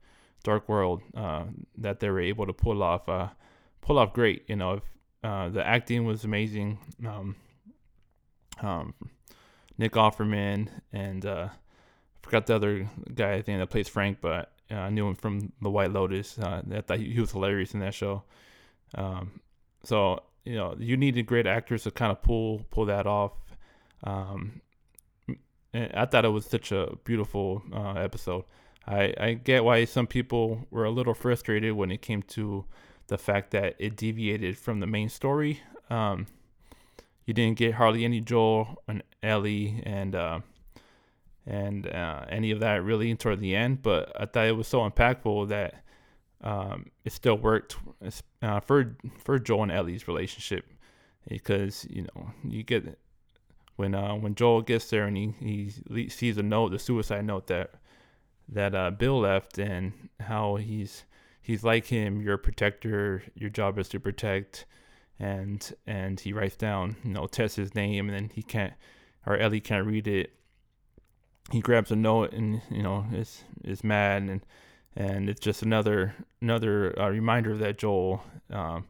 dark 0.44 0.68
world 0.68 1.02
uh, 1.16 1.46
that 1.78 2.00
they 2.00 2.10
were 2.10 2.20
able 2.20 2.46
to 2.46 2.54
pull 2.54 2.82
off 2.82 3.08
uh, 3.08 3.30
pull 3.82 4.00
off 4.00 4.14
great. 4.14 4.44
You 4.48 4.56
know, 4.56 4.74
if, 4.74 4.84
uh, 5.24 5.50
the 5.50 5.66
acting 5.66 6.06
was 6.06 6.24
amazing. 6.24 6.80
Um, 7.06 7.36
um, 8.62 8.94
Nick 9.78 9.94
Offerman 9.94 10.70
and 10.94 11.26
forgot 12.26 12.48
the 12.48 12.56
other 12.56 12.90
guy 13.14 13.34
I 13.34 13.42
think 13.42 13.60
that 13.60 13.70
plays 13.70 13.88
Frank, 13.88 14.18
but 14.20 14.52
uh, 14.72 14.76
I 14.76 14.90
knew 14.90 15.08
him 15.08 15.16
from 15.16 15.54
The 15.62 15.70
White 15.70 15.92
Lotus. 15.92 16.40
Uh, 16.40 16.62
I 16.74 16.82
thought 16.82 17.00
he 17.00 17.20
was 17.20 17.32
hilarious 17.32 17.74
in 17.74 17.80
that 17.82 17.94
show. 17.94 18.24
Um, 18.96 19.40
so 19.84 20.24
you 20.44 20.56
know, 20.56 20.76
you 20.80 20.98
needed 20.98 21.26
great 21.26 21.48
actors 21.48 21.84
to 21.84 21.92
kind 21.92 22.12
of 22.12 22.22
pull 22.22 22.66
pull 22.72 22.86
that 22.86 23.06
off. 23.06 23.34
Um, 24.04 24.62
I 25.74 26.06
thought 26.06 26.26
it 26.26 26.30
was 26.30 26.46
such 26.46 26.72
a 26.72 26.96
beautiful 27.04 27.62
uh, 27.74 27.94
episode. 27.94 28.46
I 28.88 29.14
I 29.20 29.34
get 29.34 29.64
why 29.64 29.86
some 29.86 30.08
people 30.08 30.68
were 30.72 30.86
a 30.86 30.92
little 30.92 31.14
frustrated 31.14 31.74
when 31.74 31.92
it 31.92 32.02
came 32.02 32.22
to 32.24 32.66
the 33.08 33.18
fact 33.18 33.52
that 33.52 33.76
it 33.78 33.96
deviated 33.96 34.58
from 34.58 34.80
the 34.80 34.88
main 34.88 35.10
story. 35.10 35.62
Um, 35.92 36.26
you 37.26 37.34
didn't 37.34 37.58
get 37.58 37.76
hardly 37.76 38.04
any 38.04 38.20
Joel 38.20 38.82
and 38.88 39.04
Ellie 39.22 39.82
and 39.86 40.16
uh, 40.16 40.40
and 41.46 41.88
uh, 41.88 42.26
any 42.30 42.52
of 42.52 42.60
that 42.62 42.84
really 42.84 43.14
toward 43.16 43.40
the 43.40 43.56
end. 43.56 43.82
But 43.82 44.12
I 44.20 44.26
thought 44.26 44.48
it 44.48 44.56
was 44.56 44.68
so 44.68 44.90
impactful 44.90 45.50
that 45.50 45.84
um, 46.42 46.88
it 47.04 47.14
still 47.14 47.38
worked 47.38 47.78
uh, 48.42 48.60
for 48.60 48.98
for 49.24 49.40
Joel 49.40 49.64
and 49.64 49.72
Ellie's 49.72 50.08
relationship 50.08 50.66
because 51.28 51.86
you 51.90 52.04
know 52.04 52.32
you 52.44 52.64
get 52.64 52.98
when 53.76 53.94
uh, 53.94 54.16
when 54.16 54.36
Joel 54.36 54.62
gets 54.62 54.90
there 54.90 55.06
and 55.06 55.18
he, 55.18 55.72
he 55.90 56.10
sees 56.10 56.38
a 56.38 56.44
note, 56.44 56.70
the 56.70 56.80
suicide 56.80 57.26
note 57.26 57.48
that 57.48 57.72
that 58.48 58.76
uh, 58.76 58.92
Bill 58.92 59.20
left, 59.20 59.58
and 59.58 60.10
how 60.20 60.56
he's 60.56 61.04
he's 61.42 61.64
like 61.64 61.88
him. 61.88 62.22
You're 62.22 62.36
a 62.36 62.40
protector. 62.40 63.24
Your 63.36 63.50
job 63.50 63.78
is 63.80 63.90
to 63.90 64.00
protect, 64.00 64.66
and 65.20 65.74
and 65.86 66.20
he 66.20 66.32
writes 66.34 66.56
down 66.56 66.96
you 67.04 67.12
know 67.12 67.28
Tess's 67.28 67.76
name, 67.76 68.10
and 68.10 68.16
then 68.16 68.32
he 68.34 68.44
can't 68.44 68.74
or 69.26 69.38
Ellie 69.38 69.62
can't 69.62 69.86
read 69.86 70.08
it. 70.08 70.34
He 71.52 71.62
grabs 71.62 71.92
a 71.92 71.96
note 71.96 72.34
and 72.34 72.62
you 72.72 72.82
know 72.82 73.06
is 73.14 73.44
is 73.64 73.84
mad 73.84 74.24
and 74.24 74.42
and 74.96 75.30
it's 75.30 75.40
just 75.40 75.62
another 75.62 76.16
another 76.42 76.98
uh, 77.00 77.10
reminder 77.10 77.58
that 77.58 77.78
Joel 77.78 78.24
um, 78.50 78.86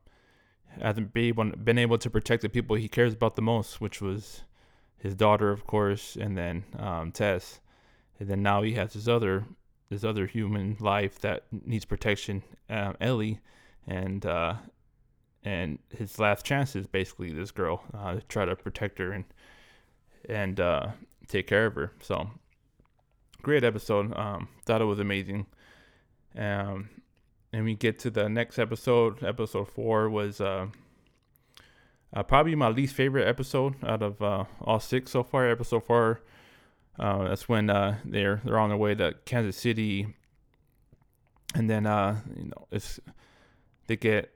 hasn't 0.82 1.14
been 1.14 1.26
able, 1.26 1.52
been 1.52 1.78
able 1.78 1.98
to 1.98 2.10
protect 2.10 2.42
the 2.42 2.50
people 2.50 2.76
he 2.76 2.88
cares 2.88 3.14
about 3.14 3.36
the 3.36 3.42
most, 3.42 3.82
which 3.82 4.02
was 4.02 4.42
his 4.98 5.16
daughter, 5.16 5.52
of 5.52 5.66
course, 5.66 6.16
and 6.16 6.38
then 6.38 6.64
um, 6.78 7.12
Tess, 7.12 7.60
and 8.20 8.30
then 8.30 8.42
now 8.42 8.62
he 8.62 8.74
has 8.74 8.94
his 8.94 9.08
other 9.08 9.46
this 9.90 10.04
other 10.04 10.26
human 10.26 10.76
life 10.80 11.20
that 11.20 11.44
needs 11.52 11.86
protection, 11.86 12.42
uh, 12.70 12.94
Ellie, 13.00 13.40
and 13.88 14.26
uh, 14.26 14.56
and 15.44 15.80
his 15.96 16.20
last 16.20 16.46
chance 16.46 16.76
is 16.76 16.88
basically 16.88 17.32
this 17.32 17.52
girl 17.52 17.84
uh, 17.94 18.16
to 18.16 18.22
try 18.22 18.46
to 18.46 18.56
protect 18.56 18.98
her 19.00 19.12
and 19.12 19.26
and 20.28 20.60
uh, 20.60 20.88
take 21.28 21.48
care 21.48 21.68
of 21.68 21.76
her. 21.76 21.92
So 22.02 22.30
great 23.46 23.64
episode. 23.64 24.12
Um, 24.18 24.48
thought 24.66 24.82
it 24.82 24.86
was 24.86 24.98
amazing. 24.98 25.46
Um, 26.36 26.90
and 27.54 27.64
we 27.64 27.76
get 27.76 28.00
to 28.00 28.10
the 28.10 28.28
next 28.28 28.58
episode. 28.58 29.24
Episode 29.24 29.70
four 29.70 30.10
was 30.10 30.42
uh, 30.42 30.66
uh, 32.12 32.24
probably 32.24 32.56
my 32.56 32.70
least 32.70 32.96
favorite 32.96 33.28
episode 33.28 33.76
out 33.84 34.02
of 34.02 34.20
uh, 34.20 34.46
all 34.62 34.80
six 34.80 35.12
so 35.12 35.22
far. 35.22 35.48
Episode 35.48 35.84
four. 35.84 36.22
Uh, 36.98 37.28
that's 37.28 37.48
when 37.48 37.70
uh, 37.70 38.00
they're 38.04 38.42
they're 38.44 38.58
on 38.58 38.70
their 38.70 38.80
way 38.80 38.96
to 38.96 39.14
Kansas 39.26 39.58
City, 39.58 40.08
and 41.54 41.70
then 41.70 41.86
uh, 41.86 42.22
you 42.36 42.46
know 42.46 42.68
it's 42.72 43.00
they 43.86 43.96
get 43.96 44.34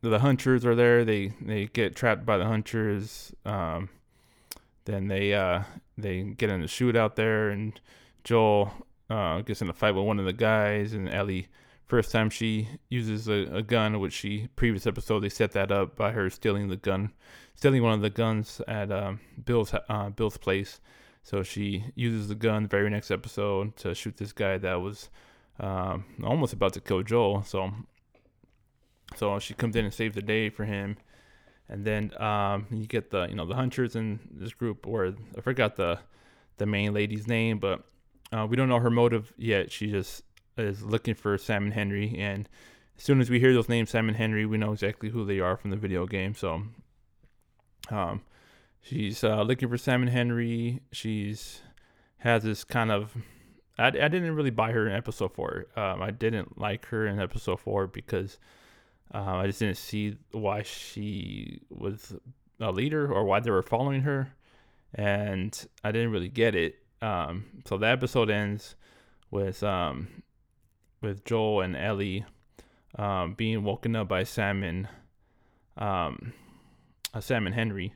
the 0.00 0.18
hunters 0.18 0.64
are 0.64 0.74
there. 0.74 1.04
They 1.04 1.34
they 1.40 1.66
get 1.66 1.94
trapped 1.94 2.26
by 2.26 2.38
the 2.38 2.46
hunters. 2.46 3.32
Um, 3.44 3.90
then 4.86 5.06
they 5.06 5.34
uh, 5.34 5.62
they 5.96 6.22
get 6.22 6.50
in 6.50 6.64
a 6.64 6.66
shootout 6.66 7.14
there, 7.14 7.48
and 7.48 7.80
Joel 8.24 8.72
uh, 9.10 9.42
gets 9.42 9.62
in 9.62 9.68
a 9.68 9.74
fight 9.74 9.94
with 9.94 10.04
one 10.04 10.18
of 10.18 10.24
the 10.24 10.32
guys, 10.32 10.92
and 10.92 11.08
Ellie. 11.08 11.48
First 11.86 12.10
time 12.10 12.30
she 12.30 12.66
uses 12.88 13.28
a, 13.28 13.56
a 13.56 13.62
gun, 13.62 14.00
which 14.00 14.14
she 14.14 14.48
previous 14.56 14.86
episode 14.86 15.20
they 15.20 15.28
set 15.28 15.52
that 15.52 15.70
up 15.70 15.96
by 15.96 16.12
her 16.12 16.30
stealing 16.30 16.68
the 16.68 16.76
gun, 16.76 17.12
stealing 17.54 17.82
one 17.82 17.92
of 17.92 18.00
the 18.00 18.08
guns 18.08 18.62
at 18.66 18.90
um, 18.90 19.20
Bill's 19.44 19.74
uh, 19.88 20.08
Bill's 20.08 20.38
place. 20.38 20.80
So 21.22 21.42
she 21.42 21.84
uses 21.94 22.28
the 22.28 22.34
gun 22.34 22.64
the 22.64 22.68
very 22.68 22.88
next 22.88 23.10
episode 23.10 23.76
to 23.76 23.94
shoot 23.94 24.16
this 24.16 24.32
guy 24.32 24.58
that 24.58 24.80
was 24.80 25.10
um, 25.60 26.04
almost 26.24 26.54
about 26.54 26.72
to 26.72 26.80
kill 26.80 27.02
Joel. 27.02 27.42
So 27.42 27.70
so 29.16 29.38
she 29.38 29.54
comes 29.54 29.76
in 29.76 29.84
and 29.84 29.94
saves 29.94 30.14
the 30.14 30.22
day 30.22 30.48
for 30.48 30.64
him. 30.64 30.96
And 31.68 31.84
then 31.84 32.12
um, 32.20 32.66
you 32.70 32.86
get 32.86 33.10
the 33.10 33.26
you 33.28 33.34
know 33.34 33.46
the 33.46 33.54
hunters 33.54 33.94
in 33.94 34.20
this 34.30 34.52
group, 34.52 34.86
or 34.86 35.14
I 35.36 35.40
forgot 35.42 35.76
the 35.76 35.98
the 36.56 36.66
main 36.66 36.94
lady's 36.94 37.26
name, 37.26 37.58
but 37.58 37.84
uh, 38.34 38.46
we 38.46 38.56
don't 38.56 38.68
know 38.68 38.80
her 38.80 38.90
motive 38.90 39.32
yet. 39.36 39.70
She 39.70 39.90
just 39.90 40.24
is 40.56 40.82
looking 40.82 41.14
for 41.14 41.38
Sam 41.38 41.64
and 41.64 41.72
Henry, 41.72 42.16
and 42.18 42.48
as 42.96 43.04
soon 43.04 43.20
as 43.20 43.30
we 43.30 43.38
hear 43.38 43.52
those 43.52 43.68
names, 43.68 43.90
Sam 43.90 44.08
and 44.08 44.16
Henry, 44.16 44.44
we 44.44 44.58
know 44.58 44.72
exactly 44.72 45.10
who 45.10 45.24
they 45.24 45.38
are 45.38 45.56
from 45.56 45.70
the 45.70 45.76
video 45.76 46.06
game. 46.06 46.34
So, 46.34 46.62
um, 47.90 48.22
she's 48.80 49.22
uh, 49.22 49.42
looking 49.42 49.68
for 49.68 49.78
Sam 49.78 50.02
and 50.02 50.10
Henry. 50.10 50.80
She's 50.90 51.60
has 52.18 52.42
this 52.42 52.64
kind 52.64 52.90
of. 52.90 53.14
I, 53.78 53.88
I 53.88 53.90
didn't 53.90 54.34
really 54.34 54.50
buy 54.50 54.72
her 54.72 54.86
in 54.88 54.94
episode 54.94 55.34
four. 55.34 55.66
Um, 55.76 56.02
I 56.02 56.10
didn't 56.10 56.58
like 56.58 56.86
her 56.86 57.06
in 57.06 57.20
episode 57.20 57.60
four 57.60 57.86
because 57.86 58.38
uh, 59.12 59.36
I 59.36 59.46
just 59.46 59.60
didn't 59.60 59.76
see 59.76 60.16
why 60.32 60.62
she 60.62 61.60
was 61.70 62.14
a 62.60 62.72
leader 62.72 63.12
or 63.12 63.24
why 63.24 63.40
they 63.40 63.50
were 63.50 63.62
following 63.62 64.02
her, 64.02 64.32
and 64.92 65.66
I 65.84 65.92
didn't 65.92 66.10
really 66.10 66.28
get 66.28 66.56
it. 66.56 66.83
Um, 67.04 67.44
so 67.66 67.76
the 67.76 67.86
episode 67.86 68.30
ends 68.30 68.76
with 69.30 69.62
um, 69.62 70.22
with 71.02 71.24
Joel 71.24 71.60
and 71.60 71.76
Ellie 71.76 72.24
um, 72.98 73.34
being 73.34 73.62
woken 73.62 73.94
up 73.94 74.08
by 74.08 74.22
Sam 74.22 74.62
and 74.62 74.88
um, 75.76 76.32
uh, 77.12 77.20
Sam 77.20 77.46
and 77.46 77.54
Henry 77.54 77.94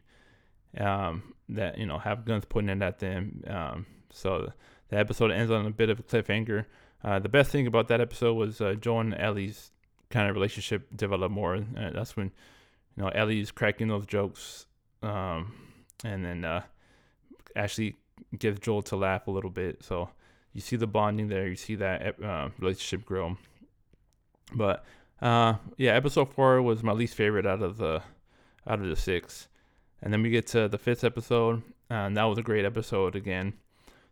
um, 0.77 1.35
that 1.49 1.79
you 1.79 1.87
know 1.87 1.99
have 1.99 2.27
guns 2.27 2.45
pointed 2.45 2.83
at 2.83 2.99
them. 2.99 3.43
Um, 3.47 3.87
so 4.11 4.53
the 4.91 4.99
episode 4.99 5.31
ends 5.31 5.51
on 5.51 5.65
a 5.65 5.71
bit 5.71 5.89
of 5.89 6.01
a 6.01 6.03
cliffhanger. 6.03 6.67
Uh, 7.03 7.19
the 7.19 7.31
best 7.31 7.51
thing 7.51 7.67
about 7.67 7.89
that 7.89 8.03
episode 8.03 8.35
was 8.35 8.61
uh, 8.61 8.75
Joel 8.75 9.01
and 9.01 9.15
Ellie's 9.15 9.71
kind 10.11 10.29
of 10.29 10.35
relationship 10.35 10.87
developed 10.95 11.33
more. 11.33 11.57
Uh, 11.57 11.91
that's 11.95 12.15
when 12.15 12.31
you 12.95 13.05
know 13.05 13.09
Ellie's 13.09 13.53
cracking 13.53 13.89
those 13.89 14.05
jokes, 14.05 14.67
um, 15.03 15.55
and 16.05 16.27
then 16.27 16.45
uh, 16.45 16.63
actually 17.57 17.97
gets 18.39 18.61
Joel 18.61 18.83
to 18.83 18.97
laugh 18.97 19.27
a 19.27 19.31
little 19.31 19.51
bit. 19.51 19.83
So 19.83 20.11
you 20.53 20.61
see 20.61 20.77
the 20.77 20.87
bonding 20.87 21.29
there. 21.29 21.49
You 21.49 21.57
see 21.57 21.77
that 21.77 22.23
uh, 22.23 22.49
relationship 22.59 23.07
grow. 23.07 23.37
But 24.55 24.85
uh, 25.21 25.55
yeah, 25.77 25.93
episode 25.93 26.33
four 26.33 26.63
was 26.63 26.83
my 26.83 26.93
least 26.93 27.15
favorite 27.15 27.47
out 27.47 27.63
of 27.63 27.77
the 27.77 28.03
out 28.67 28.81
of 28.81 28.87
the 28.87 28.97
six. 28.97 29.49
And 30.03 30.13
then 30.13 30.23
we 30.23 30.31
get 30.31 30.47
to 30.49 30.69
the 30.69 30.79
fifth 30.79 31.03
episode, 31.03 31.63
and 31.91 32.17
that 32.17 32.25
was 32.25 32.39
a 32.39 32.43
great 32.43 32.65
episode 32.65 33.17
again. 33.17 33.55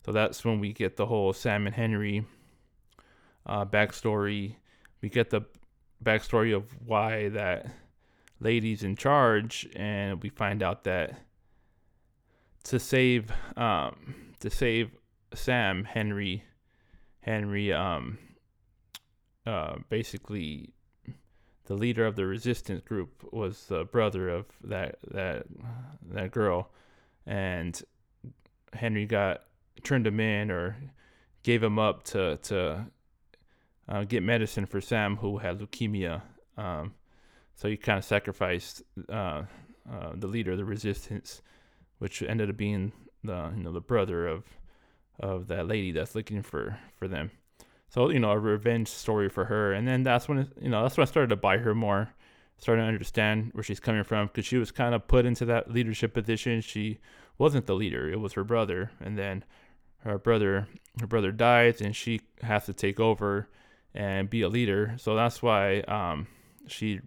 So 0.04 0.12
that's 0.12 0.44
when 0.44 0.60
we 0.60 0.72
get 0.72 0.96
the 0.96 1.06
whole 1.06 1.32
Sam 1.32 1.66
and 1.66 1.75
Henry 1.75 2.25
uh, 3.44 3.64
backstory. 3.64 4.56
We 5.00 5.08
get 5.08 5.30
the 5.30 5.42
backstory 6.02 6.54
of 6.54 6.64
why 6.84 7.28
that 7.30 7.70
lady's 8.40 8.82
in 8.82 8.96
charge, 8.96 9.68
and 9.75 10.22
we 10.22 10.28
find 10.28 10.62
out 10.62 10.84
that 10.84 11.18
to 12.66 12.78
save 12.78 13.30
um, 13.56 14.14
to 14.40 14.50
save 14.50 14.90
Sam, 15.35 15.85
Henry, 15.85 16.44
Henry, 17.20 17.73
um, 17.73 18.18
uh, 19.46 19.76
basically 19.88 20.73
the 21.66 21.75
leader 21.75 22.06
of 22.06 22.16
the 22.16 22.26
resistance 22.26 22.82
group 22.82 23.25
was 23.32 23.66
the 23.66 23.85
brother 23.85 24.28
of 24.28 24.46
that 24.64 24.99
that 25.11 25.46
that 26.11 26.30
girl, 26.30 26.70
and 27.26 27.80
Henry 28.73 29.06
got 29.06 29.42
turned 29.82 30.06
him 30.06 30.20
in 30.20 30.50
or 30.50 30.76
gave 31.42 31.62
him 31.62 31.78
up 31.78 32.04
to 32.04 32.37
to 32.38 32.87
uh, 33.88 34.04
get 34.04 34.23
medicine 34.23 34.66
for 34.66 34.80
Sam 34.80 35.16
who 35.16 35.38
had 35.38 35.61
leukemia. 35.61 36.23
Um, 36.56 36.94
so 37.54 37.68
he 37.68 37.76
kind 37.76 37.99
of 37.99 38.04
sacrificed 38.04 38.82
uh, 39.08 39.42
uh, 39.90 40.12
the 40.14 40.26
leader 40.26 40.52
of 40.52 40.58
the 40.58 40.64
resistance, 40.64 41.42
which 41.99 42.23
ended 42.23 42.50
up 42.50 42.57
being 42.57 42.93
the 43.25 43.53
you 43.57 43.62
know 43.62 43.73
the 43.73 43.81
brother 43.81 44.26
of 44.26 44.45
of 45.19 45.49
that 45.49 45.67
lady 45.67 45.93
that's 45.93 46.15
looking 46.15 46.43
for 46.43 46.79
for 46.97 47.09
them. 47.09 47.31
So 47.88 48.11
you 48.11 48.19
know 48.19 48.31
a 48.31 48.38
revenge 48.38 48.88
story 48.88 49.29
for 49.29 49.45
her, 49.47 49.73
and 49.73 49.87
then 49.87 50.03
that's 50.03 50.29
when 50.29 50.50
you 50.61 50.69
know 50.69 50.83
that's 50.83 50.97
when 50.97 51.07
I 51.07 51.11
started 51.11 51.31
to 51.31 51.37
buy 51.37 51.59
her 51.59 51.75
more, 51.75 52.11
starting 52.59 52.85
to 52.85 52.88
understand 52.88 53.50
where 53.53 53.65
she's 53.65 53.81
coming 53.81 54.05
from 54.05 54.26
because 54.26 54.47
she 54.47 54.59
was 54.59 54.71
kind 54.71 54.95
of 54.95 55.09
put 55.09 55.26
into 55.26 55.45
that 55.47 55.71
leadership 55.71 56.15
position. 56.15 56.61
She 56.61 56.99
wasn't 57.38 57.67
the 57.67 57.75
leader; 57.75 58.11
it 58.11 58.21
was 58.21 58.35
her 58.35 58.45
brother, 58.45 58.91
and 59.00 59.19
then 59.19 59.45
her 59.99 60.19
brother 60.19 60.69
her 61.00 61.07
brother 61.07 61.33
dies, 61.33 61.81
and 61.81 61.95
she 61.95 62.21
has 62.43 62.67
to 62.67 62.73
take 62.73 63.00
over 63.00 63.49
and 63.95 64.29
be 64.29 64.43
a 64.43 64.49
leader. 64.49 64.95
So 64.99 65.15
that's 65.15 65.43
why 65.43 65.81
um, 65.81 66.26
she 66.67 67.00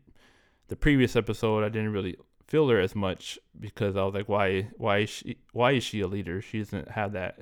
the 0.67 0.75
previous 0.75 1.15
episode 1.15 1.63
I 1.63 1.69
didn't 1.69 1.91
really 1.91 2.15
feel 2.49 2.67
her 2.69 2.79
as 2.79 2.95
much 2.95 3.39
because 3.59 3.95
I 3.95 4.03
was 4.03 4.13
like, 4.13 4.27
why 4.27 4.69
why 4.77 4.99
is 4.99 5.09
she 5.09 5.37
why 5.53 5.71
is 5.71 5.83
she 5.83 6.01
a 6.01 6.07
leader? 6.07 6.41
She 6.41 6.59
doesn't 6.59 6.89
have 6.91 7.13
that 7.13 7.39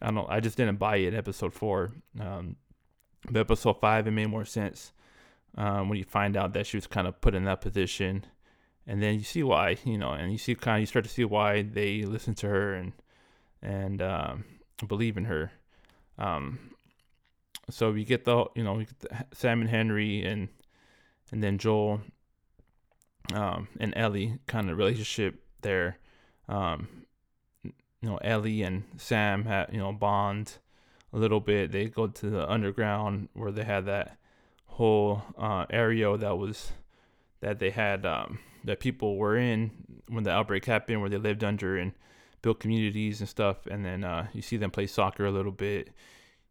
I 0.00 0.10
don't. 0.10 0.28
I 0.30 0.40
just 0.40 0.56
didn't 0.56 0.76
buy 0.76 0.96
it. 0.96 1.14
Episode 1.14 1.52
four, 1.52 1.92
um, 2.20 2.56
but 3.30 3.40
episode 3.40 3.80
five, 3.80 4.06
it 4.06 4.12
made 4.12 4.28
more 4.28 4.44
sense 4.44 4.92
um, 5.56 5.88
when 5.88 5.98
you 5.98 6.04
find 6.04 6.36
out 6.36 6.52
that 6.54 6.66
she 6.66 6.76
was 6.76 6.86
kind 6.86 7.06
of 7.06 7.20
put 7.20 7.34
in 7.34 7.44
that 7.44 7.60
position, 7.60 8.24
and 8.86 9.02
then 9.02 9.14
you 9.14 9.24
see 9.24 9.42
why, 9.42 9.76
you 9.84 9.98
know, 9.98 10.12
and 10.12 10.32
you 10.32 10.38
see 10.38 10.54
kind 10.54 10.76
of 10.76 10.80
you 10.80 10.86
start 10.86 11.04
to 11.04 11.10
see 11.10 11.24
why 11.24 11.62
they 11.62 12.02
listen 12.02 12.34
to 12.36 12.48
her 12.48 12.74
and 12.74 12.92
and 13.62 14.00
um, 14.02 14.44
believe 14.86 15.16
in 15.16 15.24
her. 15.24 15.52
Um, 16.18 16.70
so 17.70 17.90
we 17.92 18.04
get 18.04 18.24
the 18.24 18.46
you 18.54 18.64
know 18.64 18.74
we 18.74 18.84
get 18.84 19.00
the, 19.00 19.26
Sam 19.32 19.60
and 19.60 19.70
Henry 19.70 20.24
and 20.24 20.48
and 21.32 21.42
then 21.42 21.58
Joel 21.58 22.00
um, 23.32 23.68
and 23.80 23.92
Ellie 23.96 24.38
kind 24.46 24.70
of 24.70 24.76
relationship 24.76 25.42
there. 25.62 25.98
Um, 26.48 26.88
you 27.62 28.10
know, 28.10 28.18
Ellie 28.18 28.62
and 28.62 28.84
Sam 28.98 29.44
had 29.44 29.70
you 29.72 29.78
know 29.78 29.92
bond 29.92 30.58
a 31.12 31.18
little 31.18 31.40
bit. 31.40 31.72
They 31.72 31.86
go 31.86 32.06
to 32.08 32.30
the 32.30 32.50
underground 32.50 33.28
where 33.32 33.52
they 33.52 33.64
had 33.64 33.86
that 33.86 34.18
whole 34.66 35.22
uh, 35.38 35.64
area 35.70 36.16
that 36.16 36.36
was 36.36 36.72
that 37.40 37.58
they 37.58 37.70
had 37.70 38.04
um, 38.04 38.38
that 38.64 38.80
people 38.80 39.16
were 39.16 39.36
in 39.36 39.70
when 40.08 40.24
the 40.24 40.30
outbreak 40.30 40.64
happened, 40.66 41.00
where 41.00 41.10
they 41.10 41.16
lived 41.16 41.44
under 41.44 41.76
and 41.78 41.92
built 42.42 42.60
communities 42.60 43.20
and 43.20 43.28
stuff. 43.28 43.66
And 43.66 43.84
then 43.84 44.04
uh, 44.04 44.26
you 44.32 44.42
see 44.42 44.56
them 44.56 44.70
play 44.70 44.86
soccer 44.86 45.24
a 45.24 45.30
little 45.30 45.52
bit. 45.52 45.90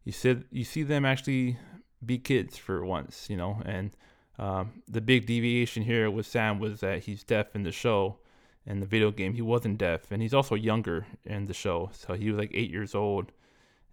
You 0.04 0.12
see 0.12 0.38
you 0.50 0.64
see 0.64 0.82
them 0.82 1.04
actually 1.04 1.58
be 2.04 2.18
kids 2.18 2.56
for 2.56 2.84
once, 2.84 3.28
you 3.30 3.36
know. 3.36 3.62
And 3.64 3.92
um, 4.38 4.82
the 4.88 5.00
big 5.00 5.26
deviation 5.26 5.82
here 5.82 6.10
with 6.10 6.26
Sam 6.26 6.58
was 6.58 6.80
that 6.80 7.04
he's 7.04 7.22
deaf 7.22 7.54
in 7.54 7.62
the 7.62 7.72
show. 7.72 8.18
In 8.66 8.80
the 8.80 8.86
video 8.86 9.10
game, 9.10 9.34
he 9.34 9.42
wasn't 9.42 9.76
deaf, 9.76 10.10
and 10.10 10.22
he's 10.22 10.32
also 10.32 10.54
younger 10.54 11.06
in 11.24 11.44
the 11.46 11.52
show. 11.52 11.90
So 11.92 12.14
he 12.14 12.30
was 12.30 12.38
like 12.38 12.50
eight 12.54 12.70
years 12.70 12.94
old 12.94 13.30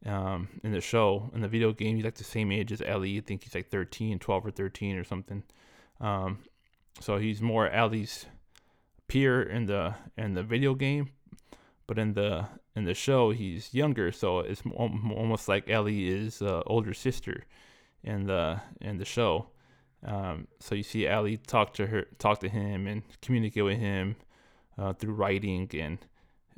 um, 0.06 0.48
in 0.64 0.72
the 0.72 0.80
show. 0.80 1.30
In 1.36 1.42
the 1.42 1.50
video 1.50 1.74
game, 1.74 1.98
he's 1.98 2.06
like 2.06 2.16
the 2.16 2.24
same 2.24 2.52
age 2.54 2.72
as 2.72 2.82
Ellie. 2.82 3.18
I 3.18 3.22
think 3.22 3.44
he's 3.44 3.54
like 3.54 3.68
13, 3.68 4.20
12 4.20 4.46
or 4.46 4.52
13 4.52 4.96
or 4.96 5.04
something. 5.04 5.44
Um, 6.00 6.40
so 7.00 7.18
he's 7.18 7.42
more 7.42 7.70
Ellie's 7.70 8.26
peer 9.08 9.42
in 9.42 9.66
the 9.66 9.96
in 10.18 10.34
the 10.36 10.44
video 10.44 10.74
game, 10.74 11.10
but 11.86 12.00
in 12.00 12.14
the 12.14 12.48
in 12.76 12.86
the 12.86 12.94
show 12.94 13.32
he's 13.32 13.74
younger. 13.74 14.12
So 14.12 14.40
it's 14.40 14.64
almost 14.74 15.48
like 15.48 15.70
Ellie 15.70 16.08
is 16.08 16.42
uh, 16.42 16.62
older 16.66 16.94
sister 16.94 17.44
in 18.04 18.26
the 18.26 18.62
in 18.80 18.98
the 18.98 19.06
show. 19.06 19.48
Um, 20.06 20.48
so 20.60 20.76
you 20.76 20.84
see 20.84 21.08
Ellie 21.08 21.38
talk 21.38 21.74
to 21.76 21.88
her, 21.88 22.06
talk 22.18 22.40
to 22.40 22.50
him, 22.50 22.88
and 22.88 23.04
communicate 23.22 23.64
with 23.64 23.78
him 23.78 24.16
uh, 24.78 24.94
through 24.94 25.14
writing 25.14 25.70
and 25.74 26.00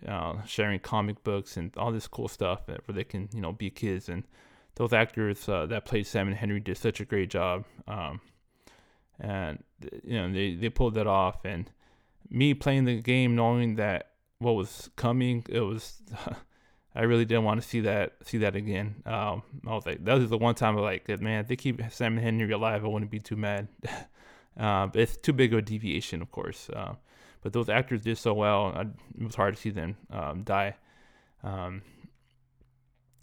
uh, 0.08 0.42
sharing 0.46 0.80
comic 0.80 1.24
books 1.24 1.58
and 1.58 1.76
all 1.78 1.92
this 1.92 2.08
cool 2.08 2.28
stuff 2.28 2.62
where 2.68 2.80
they 2.90 3.04
can, 3.04 3.30
you 3.34 3.42
know, 3.42 3.52
be 3.52 3.70
kids. 3.70 4.10
And 4.10 4.24
those 4.76 4.94
actors 4.94 5.48
uh, 5.48 5.66
that 5.68 5.86
played 5.86 6.08
Sam 6.08 6.28
and 6.28 6.38
Henry 6.38 6.60
did 6.60 6.78
such 6.78 7.00
a 7.00 7.06
great 7.06 7.30
job. 7.30 7.66
Um, 7.88 8.22
and 9.20 9.64
you 10.04 10.20
know 10.20 10.32
they 10.32 10.56
they 10.56 10.70
pulled 10.70 10.96
that 10.96 11.08
off. 11.08 11.46
And 11.46 11.70
me 12.30 12.54
playing 12.54 12.86
the 12.86 13.02
game, 13.02 13.36
knowing 13.36 13.76
that 13.76 14.12
what 14.40 14.54
was 14.54 14.90
coming, 14.96 15.46
it 15.50 15.62
was. 15.62 16.02
I 16.96 17.04
really 17.04 17.26
didn't 17.26 17.44
want 17.44 17.62
to 17.62 17.68
see 17.68 17.82
that 17.82 18.14
see 18.24 18.40
that 18.40 18.56
again. 18.56 18.96
Um, 19.06 19.44
I 19.66 19.74
was 19.74 19.86
like, 19.86 20.04
that 20.06 20.14
was 20.14 20.30
the 20.30 20.38
one 20.38 20.56
time 20.56 20.78
I 20.78 20.82
was 20.82 20.84
like, 20.84 21.22
man, 21.22 21.42
if 21.42 21.48
they 21.48 21.56
keep 21.56 21.82
Sam 21.92 22.18
and 22.18 22.24
Henry 22.24 22.52
alive, 22.52 22.86
I 22.86 22.88
wouldn't 22.88 23.10
be 23.10 23.20
too 23.20 23.36
mad. 23.36 23.68
uh, 24.60 24.88
it's 24.94 25.18
too 25.18 25.34
big 25.34 25.54
of 25.54 25.60
a 25.60 25.62
deviation, 25.62 26.22
of 26.22 26.32
course. 26.32 26.70
Uh, 26.70 26.94
but 27.42 27.52
those 27.52 27.68
actors 27.68 28.02
did 28.02 28.18
so 28.18 28.34
well, 28.34 28.74
I, 28.76 28.82
it 28.82 29.24
was 29.24 29.36
hard 29.36 29.56
to 29.56 29.62
see 29.62 29.72
them 29.72 29.98
um, 30.12 30.44
die. 30.44 30.76
Um, 31.44 31.82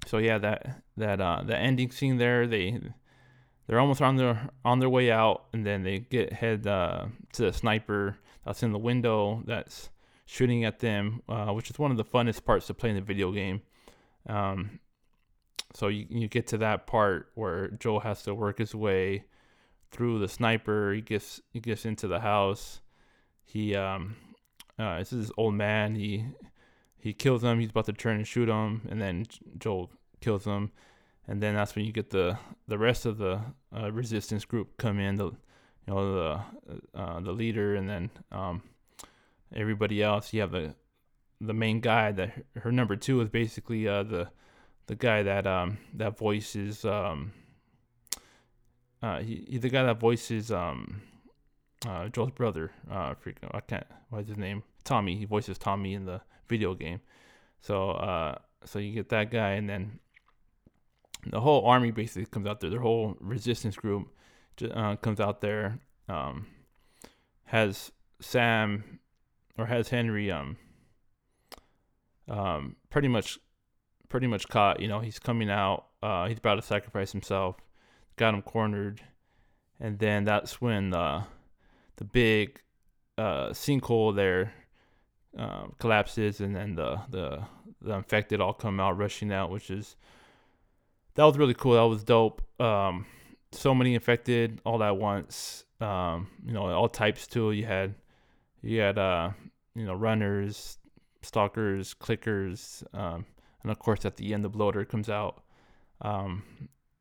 so 0.06 0.18
yeah, 0.18 0.38
that 0.38 0.82
that 0.96 1.20
uh, 1.20 1.42
the 1.44 1.56
ending 1.56 1.90
scene 1.90 2.18
there, 2.18 2.46
they 2.46 2.80
they're 3.66 3.80
almost 3.80 4.02
on 4.02 4.16
their 4.16 4.50
on 4.64 4.80
their 4.80 4.90
way 4.90 5.12
out, 5.12 5.44
and 5.52 5.64
then 5.64 5.84
they 5.84 6.00
get 6.00 6.32
head 6.32 6.66
uh, 6.66 7.06
to 7.34 7.42
the 7.42 7.52
sniper 7.52 8.18
that's 8.44 8.62
in 8.62 8.72
the 8.72 8.78
window 8.78 9.42
that's 9.46 9.90
shooting 10.26 10.64
at 10.64 10.80
them, 10.80 11.22
uh, 11.28 11.52
which 11.52 11.70
is 11.70 11.78
one 11.78 11.90
of 11.90 11.96
the 11.96 12.04
funnest 12.04 12.44
parts 12.44 12.66
to 12.66 12.74
play 12.74 12.90
in 12.90 12.96
the 12.96 13.02
video 13.02 13.32
game. 13.32 13.62
Um, 14.26 14.80
so 15.74 15.88
you 15.88 16.06
you 16.08 16.28
get 16.28 16.46
to 16.48 16.58
that 16.58 16.86
part 16.86 17.30
where 17.34 17.68
Joel 17.68 18.00
has 18.00 18.22
to 18.24 18.34
work 18.34 18.58
his 18.58 18.74
way 18.74 19.24
through 19.90 20.18
the 20.18 20.28
sniper. 20.28 20.92
He 20.92 21.00
gets 21.00 21.40
he 21.52 21.60
gets 21.60 21.84
into 21.84 22.08
the 22.08 22.20
house. 22.20 22.80
He 23.44 23.74
um, 23.74 24.16
uh, 24.78 24.98
this 24.98 25.12
is 25.12 25.28
this 25.28 25.32
old 25.36 25.54
man. 25.54 25.94
He 25.94 26.24
he 26.98 27.12
kills 27.12 27.42
him. 27.42 27.60
He's 27.60 27.70
about 27.70 27.86
to 27.86 27.92
turn 27.92 28.16
and 28.16 28.26
shoot 28.26 28.48
him, 28.48 28.86
and 28.90 29.00
then 29.00 29.26
Joel 29.58 29.90
kills 30.20 30.44
him. 30.44 30.70
And 31.26 31.40
then 31.40 31.54
that's 31.54 31.76
when 31.76 31.84
you 31.84 31.92
get 31.92 32.10
the 32.10 32.38
the 32.66 32.78
rest 32.78 33.06
of 33.06 33.18
the 33.18 33.40
uh, 33.76 33.92
resistance 33.92 34.44
group 34.44 34.76
come 34.76 34.98
in. 34.98 35.16
The 35.16 35.26
you 35.26 35.94
know 35.94 36.14
the 36.14 36.98
uh, 36.98 37.20
the 37.20 37.32
leader, 37.32 37.76
and 37.76 37.88
then 37.88 38.10
um, 38.32 38.62
everybody 39.54 40.02
else. 40.02 40.32
You 40.32 40.40
have 40.40 40.52
the 40.52 40.74
the 41.40 41.54
main 41.54 41.80
guy 41.80 42.12
that 42.12 42.44
her 42.56 42.70
number 42.70 42.96
two 42.96 43.20
is 43.20 43.28
basically 43.28 43.88
uh, 43.88 44.02
the 44.02 44.28
the 44.86 44.96
guy 44.96 45.22
that 45.22 45.46
um 45.46 45.78
that 45.94 46.18
voices 46.18 46.84
um 46.84 47.32
uh 49.02 49.20
he, 49.20 49.46
he's 49.48 49.60
the 49.60 49.68
guy 49.68 49.84
that 49.84 50.00
voices 50.00 50.50
um 50.50 51.00
uh 51.86 52.08
Joel's 52.08 52.32
brother 52.32 52.72
uh 52.90 53.14
I 53.52 53.60
can't 53.60 53.86
what's 54.08 54.28
his 54.28 54.36
name? 54.36 54.64
Tommy. 54.82 55.16
He 55.16 55.24
voices 55.26 55.58
Tommy 55.58 55.94
in 55.94 56.06
the 56.06 56.20
video 56.48 56.74
game. 56.74 57.00
So 57.60 57.92
uh 57.92 58.38
so 58.64 58.80
you 58.80 58.92
get 58.92 59.08
that 59.10 59.30
guy 59.30 59.50
and 59.52 59.70
then 59.70 60.00
the 61.24 61.40
whole 61.40 61.64
army 61.66 61.92
basically 61.92 62.26
comes 62.26 62.48
out 62.48 62.60
there. 62.60 62.70
Their 62.70 62.80
whole 62.80 63.16
resistance 63.20 63.76
group 63.76 64.08
uh, 64.74 64.96
comes 64.96 65.20
out 65.20 65.40
there 65.40 65.78
um 66.08 66.46
has 67.44 67.92
Sam 68.20 68.98
or 69.56 69.66
has 69.66 69.88
Henry 69.88 70.32
um 70.32 70.56
um 72.30 72.76
pretty 72.88 73.08
much 73.08 73.38
pretty 74.08 74.26
much 74.26 74.48
caught. 74.48 74.80
You 74.80 74.88
know, 74.88 75.00
he's 75.00 75.18
coming 75.18 75.50
out. 75.50 75.86
Uh, 76.02 76.26
he's 76.28 76.38
about 76.38 76.56
to 76.56 76.62
sacrifice 76.62 77.12
himself. 77.12 77.56
Got 78.16 78.34
him 78.34 78.42
cornered, 78.42 79.00
and 79.78 79.98
then 79.98 80.24
that's 80.24 80.60
when 80.60 80.90
the 80.90 81.24
the 81.96 82.04
big 82.04 82.60
uh, 83.18 83.50
sinkhole 83.50 84.14
there 84.14 84.52
uh, 85.38 85.66
collapses, 85.78 86.40
and 86.40 86.54
then 86.54 86.74
the 86.74 87.00
the 87.08 87.42
the 87.80 87.94
infected 87.94 88.40
all 88.40 88.52
come 88.52 88.80
out 88.80 88.98
rushing 88.98 89.32
out, 89.32 89.50
which 89.50 89.70
is 89.70 89.96
that 91.14 91.24
was 91.24 91.38
really 91.38 91.54
cool. 91.54 91.74
That 91.74 91.82
was 91.82 92.04
dope. 92.04 92.42
Um, 92.60 93.06
so 93.52 93.74
many 93.74 93.94
infected 93.94 94.60
all 94.64 94.82
at 94.82 94.96
once. 94.96 95.64
Um, 95.80 96.28
you 96.44 96.52
know, 96.52 96.66
all 96.66 96.88
types 96.88 97.26
too. 97.26 97.52
You 97.52 97.64
had 97.64 97.94
you 98.62 98.80
had 98.80 98.98
uh, 98.98 99.30
you 99.74 99.86
know 99.86 99.94
runners, 99.94 100.78
stalkers, 101.22 101.94
clickers, 101.94 102.82
um, 102.94 103.26
and 103.62 103.70
of 103.70 103.78
course 103.78 104.04
at 104.04 104.16
the 104.16 104.32
end 104.34 104.44
the 104.44 104.48
bloater 104.48 104.84
comes 104.84 105.08
out. 105.08 105.42
Um, 106.00 106.42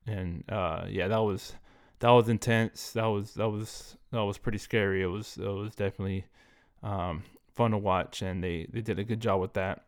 and 0.05 0.43
uh, 0.49 0.86
yeah, 0.89 1.08
that 1.08 1.21
was 1.21 1.53
that 1.99 2.10
was 2.10 2.29
intense. 2.29 2.91
That 2.91 3.05
was 3.05 3.34
that 3.36 3.49
was 3.49 3.97
that 4.12 4.23
was 4.23 4.38
pretty 4.38 4.58
scary. 4.58 5.01
It 5.01 5.08
was 5.08 5.38
it 5.38 5.47
was 5.47 5.75
definitely 5.75 6.25
um, 6.84 7.23
fun 7.53 7.71
to 7.71 7.77
watch, 7.77 8.21
and 8.21 8.43
they 8.43 8.67
they 8.71 8.82
did 8.82 8.99
a 8.99 9.03
good 9.03 9.19
job 9.19 9.41
with 9.41 9.53
that. 9.53 9.86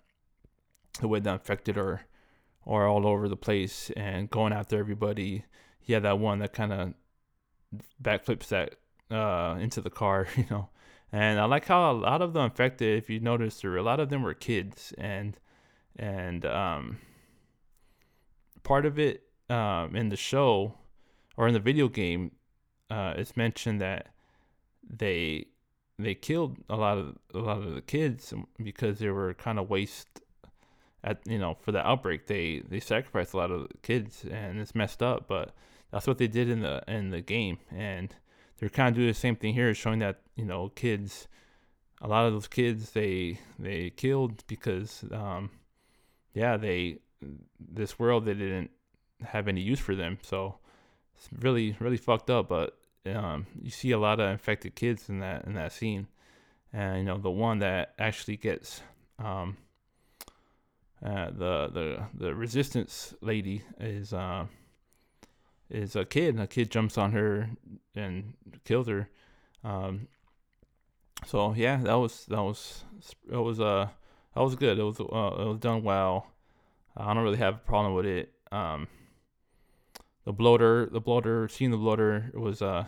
The 1.00 1.08
way 1.08 1.20
the 1.20 1.32
infected 1.32 1.78
are 1.78 2.02
are 2.66 2.88
all 2.88 3.08
over 3.08 3.28
the 3.28 3.38
place 3.38 3.90
and 3.96 4.30
going 4.30 4.54
after 4.54 4.78
everybody. 4.78 5.46
He 5.80 5.94
had 5.94 6.04
that 6.04 6.20
one 6.20 6.40
that 6.40 6.54
kind 6.54 6.72
of 6.72 6.94
backflips 8.02 8.48
that 8.50 8.76
uh, 9.10 9.58
into 9.60 9.82
the 9.82 9.90
car, 9.90 10.28
you 10.36 10.46
know. 10.50 10.70
And 11.12 11.40
I 11.40 11.46
like 11.46 11.66
how 11.66 11.92
a 11.92 11.94
lot 11.94 12.22
of 12.22 12.34
the 12.34 12.40
infected, 12.40 12.98
if 12.98 13.10
you 13.10 13.20
notice, 13.20 13.64
a 13.64 13.68
lot 13.68 14.00
of 14.00 14.10
them 14.10 14.24
were 14.24 14.34
kids, 14.34 14.94
and 14.98 15.38
and 15.98 16.46
um, 16.46 17.00
part 18.64 18.86
of 18.86 18.98
it 18.98 19.24
um, 19.50 19.96
in 19.96 20.10
the 20.10 20.16
show 20.16 20.76
or 21.36 21.48
in 21.48 21.54
the 21.54 21.60
video 21.60 21.90
game, 21.90 22.32
uh, 22.90 23.14
it's 23.18 23.36
mentioned 23.36 23.82
that 23.82 24.08
they 24.90 25.48
they 26.00 26.16
killed 26.16 26.58
a 26.70 26.76
lot 26.76 26.98
of 26.98 27.18
a 27.34 27.40
lot 27.40 27.58
of 27.58 27.76
the 27.76 27.82
kids 27.82 28.34
because 28.64 29.00
they 29.00 29.10
were 29.10 29.34
kind 29.34 29.60
of 29.60 29.70
waste 29.70 30.22
at 31.04 31.20
you 31.26 31.38
know 31.38 31.58
for 31.60 31.72
the 31.72 31.86
outbreak. 31.86 32.28
They 32.28 32.62
they 32.68 32.80
sacrificed 32.80 33.34
a 33.34 33.38
lot 33.38 33.52
of 33.52 33.68
kids 33.82 34.24
and 34.30 34.60
it's 34.60 34.76
messed 34.76 35.04
up 35.04 35.28
but 35.28 35.54
that's 35.92 36.08
what 36.08 36.18
they 36.18 36.28
did 36.28 36.50
in 36.50 36.62
the 36.62 36.84
in 36.88 37.12
the 37.12 37.22
game. 37.22 37.60
And 37.70 38.16
they're 38.62 38.70
kind 38.70 38.90
of 38.90 38.96
doing 38.96 39.10
the 39.10 39.14
same 39.14 39.36
thing 39.36 39.54
here 39.54 39.74
showing 39.74 40.00
that 40.00 40.22
you 40.38 40.46
know 40.46 40.70
kids 40.70 41.28
a 42.02 42.08
lot 42.08 42.26
of 42.26 42.32
those 42.32 42.48
kids 42.48 42.92
they 42.92 43.38
they 43.60 43.90
killed 43.90 44.46
because 44.48 45.04
um 45.12 45.50
yeah, 46.34 46.58
they 46.58 47.00
this 47.60 48.00
world 48.00 48.26
they 48.26 48.34
didn't 48.34 48.72
have 49.24 49.48
any 49.48 49.62
use 49.62 49.80
for 49.80 49.96
them. 49.96 50.18
So 50.22 50.56
it's 51.16 51.30
really 51.42 51.76
really 51.80 51.98
fucked 51.98 52.30
up. 52.30 52.50
But 52.50 52.78
um, 53.06 53.48
you 53.62 53.72
see 53.72 53.92
a 53.92 54.00
lot 54.00 54.20
of 54.20 54.30
infected 54.30 54.76
kids 54.76 55.10
in 55.10 55.20
that 55.20 55.46
in 55.46 55.54
that 55.56 55.74
scene, 55.74 56.08
and 56.72 57.00
you 57.00 57.04
know 57.04 57.18
the 57.18 57.32
one 57.32 57.60
that 57.60 57.94
actually 58.00 58.38
gets 58.38 58.82
um, 59.20 59.58
uh, 61.04 61.32
the 61.32 61.70
the 61.74 62.04
the 62.14 62.36
resistance 62.36 63.14
lady 63.22 63.64
is 63.80 64.14
uh, 64.14 64.46
is 65.72 65.96
a 65.96 66.06
kid. 66.06 66.36
and 66.36 66.44
A 66.44 66.48
kid 66.48 66.70
jumps 66.70 66.98
on 66.98 67.12
her 67.14 67.50
and 67.96 68.34
kills 68.66 68.88
her. 68.88 69.10
Um, 69.64 70.08
so 71.26 71.54
yeah, 71.54 71.78
that 71.78 71.96
was 71.96 72.26
that 72.26 72.42
was 72.42 72.84
it 73.32 73.38
was 73.38 73.60
uh 73.60 73.90
that 74.36 74.42
was 74.42 74.56
good. 74.56 74.80
It 74.80 74.84
was 74.84 75.00
uh, 75.00 75.04
it 75.04 75.48
was 75.48 75.60
done 75.60 75.84
well. 75.84 76.28
I 76.96 77.14
don't 77.14 77.24
really 77.24 77.38
have 77.38 77.56
a 77.56 77.60
problem 77.60 77.94
with 77.94 78.06
it. 78.06 78.34
Um, 78.52 78.88
the 80.26 80.34
bloater, 80.34 80.90
the 80.92 81.00
bloater, 81.00 81.48
seeing 81.48 81.72
the 81.72 81.78
bloater 81.78 82.32
was 82.34 82.62
uh 82.62 82.86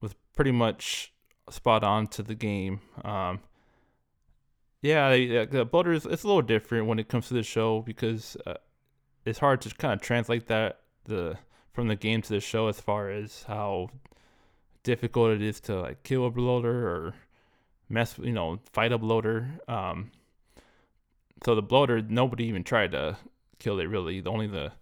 was 0.00 0.14
pretty 0.34 0.52
much 0.52 1.12
spot 1.50 1.84
on 1.84 2.06
to 2.08 2.22
the 2.22 2.34
game. 2.34 2.80
Um, 3.04 3.40
yeah, 4.80 5.10
the 5.44 5.64
bloater 5.64 5.92
is 5.92 6.06
it's 6.06 6.24
a 6.24 6.26
little 6.26 6.42
different 6.42 6.86
when 6.86 6.98
it 6.98 7.08
comes 7.08 7.28
to 7.28 7.34
the 7.34 7.42
show 7.42 7.82
because 7.82 8.36
uh, 8.46 8.54
it's 9.24 9.38
hard 9.38 9.60
to 9.62 9.70
kind 9.74 9.94
of 9.94 10.00
translate 10.00 10.48
that 10.48 10.80
the 11.04 11.38
from 11.72 11.88
the 11.88 11.96
game 11.96 12.22
to 12.22 12.28
the 12.28 12.40
show 12.40 12.68
as 12.68 12.80
far 12.80 13.10
as 13.10 13.44
how 13.44 13.88
difficult 14.82 15.30
it 15.30 15.42
is 15.42 15.60
to 15.60 15.80
like 15.80 16.02
kill 16.02 16.26
a 16.26 16.30
bloater 16.30 16.88
or 16.88 17.14
mess 17.88 18.16
you 18.18 18.32
know 18.32 18.58
fight 18.72 18.92
a 18.92 18.98
bloater. 18.98 19.48
Um, 19.68 20.10
so 21.44 21.54
the 21.54 21.62
bloater 21.62 22.02
nobody 22.02 22.44
even 22.44 22.64
tried 22.64 22.92
to 22.92 23.16
kill 23.58 23.80
it 23.80 23.84
really. 23.84 24.22
Only 24.24 24.46
the 24.46 24.72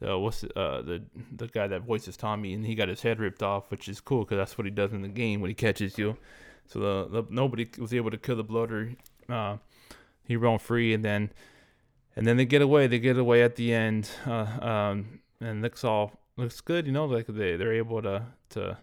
the 0.00 0.18
what's 0.18 0.44
uh 0.44 0.82
the 0.82 1.02
the 1.34 1.48
guy 1.48 1.66
that 1.66 1.82
voices 1.82 2.16
Tommy 2.16 2.52
and 2.52 2.66
he 2.66 2.74
got 2.74 2.88
his 2.88 3.02
head 3.02 3.20
ripped 3.20 3.42
off, 3.42 3.70
which 3.70 3.88
is 3.88 4.00
cool 4.00 4.24
because 4.24 4.38
that's 4.38 4.58
what 4.58 4.64
he 4.64 4.70
does 4.70 4.92
in 4.92 5.02
the 5.02 5.08
game 5.08 5.40
when 5.40 5.50
he 5.50 5.54
catches 5.54 5.98
you. 5.98 6.16
So 6.66 6.78
the, 6.78 7.22
the 7.22 7.26
nobody 7.30 7.68
was 7.78 7.92
able 7.94 8.10
to 8.10 8.18
kill 8.18 8.36
the 8.36 8.44
bloater. 8.44 8.92
Uh, 9.28 9.58
he 10.26 10.36
roamed 10.36 10.62
free 10.62 10.94
and 10.94 11.04
then 11.04 11.30
and 12.16 12.26
then 12.26 12.36
they 12.36 12.44
get 12.44 12.62
away. 12.62 12.86
They 12.86 12.98
get 12.98 13.18
away 13.18 13.42
at 13.42 13.56
the 13.56 13.72
end, 13.74 14.08
uh, 14.26 14.46
um, 14.60 15.20
and 15.40 15.62
looks 15.62 15.82
all 15.82 16.12
looks 16.36 16.60
good. 16.60 16.86
You 16.86 16.92
know, 16.92 17.06
like 17.06 17.26
they 17.26 17.56
they're 17.56 17.74
able 17.74 18.02
to 18.02 18.26
to 18.50 18.78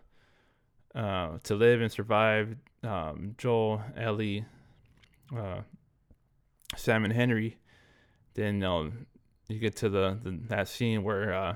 uh, 0.96 1.38
to 1.44 1.56
live 1.56 1.82
and 1.82 1.92
survive. 1.92 2.56
Um, 2.84 3.36
Joel, 3.38 3.82
Ellie, 3.96 4.46
uh, 5.36 5.62
Sam, 6.76 7.06
and 7.06 7.14
Henry. 7.14 7.58
Then 8.34 8.62
you, 8.62 9.60
get 9.60 9.76
to 9.78 9.90
the, 9.90 10.18
the 10.24 10.40
that 10.48 10.68
scene 10.68 11.04
where 11.04 11.34
uh, 11.34 11.56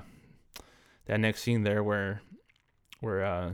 that 1.06 1.20
next 1.20 1.42
scene 1.42 1.62
there 1.62 1.82
where 1.82 2.20
where 3.00 3.24
uh, 3.24 3.52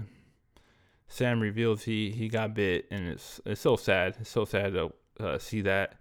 Sam 1.09 1.41
reveals 1.41 1.85
he 1.85 2.11
he 2.11 2.29
got 2.29 2.55
bit, 2.55 2.87
and 2.91 3.09
it's 3.09 3.41
it's 3.47 3.61
so 3.61 3.77
sad. 3.77 4.17
It's 4.21 4.31
so 4.31 4.45
sad 4.45 4.75
to 4.75 4.93
uh, 5.21 5.39
see 5.39 5.63
that 5.63 5.95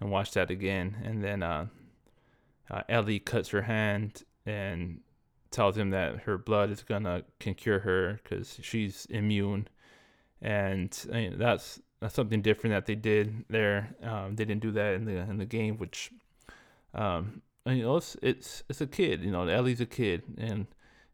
and 0.00 0.10
watch 0.10 0.32
that 0.32 0.50
again. 0.50 0.96
And 1.04 1.22
then 1.22 1.42
uh, 1.42 1.66
uh, 2.70 2.82
Ellie 2.88 3.20
cuts 3.20 3.50
her 3.50 3.62
hand 3.62 4.24
and 4.44 5.00
tells 5.54 5.78
him 5.78 5.90
that 5.90 6.20
her 6.20 6.36
blood 6.36 6.70
is 6.70 6.82
gonna 6.82 7.22
can 7.38 7.54
cure 7.54 7.80
her 7.80 8.20
because 8.22 8.58
she's 8.60 9.06
immune, 9.06 9.68
and 10.42 11.06
I 11.10 11.14
mean, 11.14 11.38
that's 11.38 11.80
that's 12.00 12.14
something 12.14 12.42
different 12.42 12.74
that 12.74 12.86
they 12.86 12.96
did 12.96 13.44
there. 13.48 13.94
Um, 14.02 14.36
they 14.36 14.44
didn't 14.44 14.62
do 14.62 14.72
that 14.72 14.94
in 14.94 15.04
the 15.04 15.16
in 15.16 15.38
the 15.38 15.46
game, 15.46 15.78
which 15.78 16.10
um, 16.92 17.40
you 17.66 17.82
know 17.82 17.96
it's 17.96 18.16
it's 18.20 18.64
it's 18.68 18.80
a 18.80 18.86
kid. 18.86 19.22
You 19.22 19.30
know, 19.30 19.46
Ellie's 19.46 19.80
a 19.80 19.86
kid, 19.86 20.22
and 20.36 20.66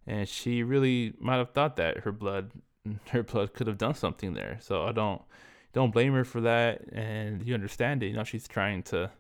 and 0.06 0.28
she 0.28 0.62
really 0.62 1.12
might 1.20 1.36
have 1.36 1.50
thought 1.50 1.76
that 1.76 1.98
her 1.98 2.12
blood 2.12 2.50
her 3.10 3.22
blood 3.22 3.52
could 3.54 3.66
have 3.66 3.78
done 3.78 3.94
something 3.94 4.34
there. 4.34 4.58
So 4.60 4.84
I 4.84 4.92
don't 4.92 5.22
don't 5.72 5.92
blame 5.92 6.14
her 6.14 6.24
for 6.24 6.40
that, 6.40 6.82
and 6.92 7.46
you 7.46 7.54
understand 7.54 8.02
it. 8.02 8.08
You 8.08 8.14
know, 8.14 8.24
she's 8.24 8.48
trying 8.48 8.82
to 8.84 9.10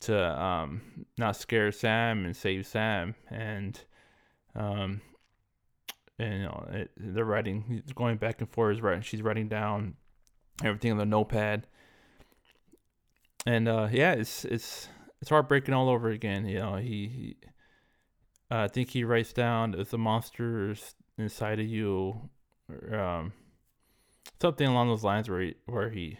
to 0.00 0.42
um, 0.42 0.82
not 1.16 1.36
scare 1.36 1.72
Sam 1.72 2.26
and 2.26 2.36
save 2.36 2.66
Sam, 2.66 3.14
and 3.30 3.80
um, 4.56 5.00
and 6.18 6.34
you 6.34 6.42
know 6.42 6.68
it, 6.72 6.90
they're 6.96 7.24
writing, 7.24 7.82
going 7.94 8.16
back 8.16 8.40
and 8.40 8.50
forth. 8.50 8.80
Writing, 8.80 9.02
she's 9.02 9.22
writing 9.22 9.48
down 9.48 9.94
everything 10.64 10.92
on 10.92 10.98
the 10.98 11.06
notepad, 11.06 11.66
and 13.46 13.68
uh, 13.68 13.88
yeah, 13.90 14.12
it's 14.12 14.44
it's 14.44 14.88
it's 15.20 15.30
heartbreaking 15.30 15.74
all 15.74 15.88
over 15.88 16.08
again. 16.10 16.46
You 16.46 16.58
know, 16.58 16.76
he, 16.76 17.08
he 17.08 17.36
uh, 18.50 18.64
I 18.64 18.68
think 18.68 18.90
he 18.90 19.04
writes 19.04 19.32
down 19.32 19.72
the 19.72 19.98
monsters 19.98 20.94
inside 21.18 21.58
of 21.58 21.66
you, 21.66 22.30
um, 22.92 23.32
something 24.40 24.66
along 24.66 24.88
those 24.88 25.04
lines 25.04 25.28
where 25.28 25.40
he, 25.40 25.54
where 25.66 25.90
he, 25.90 26.18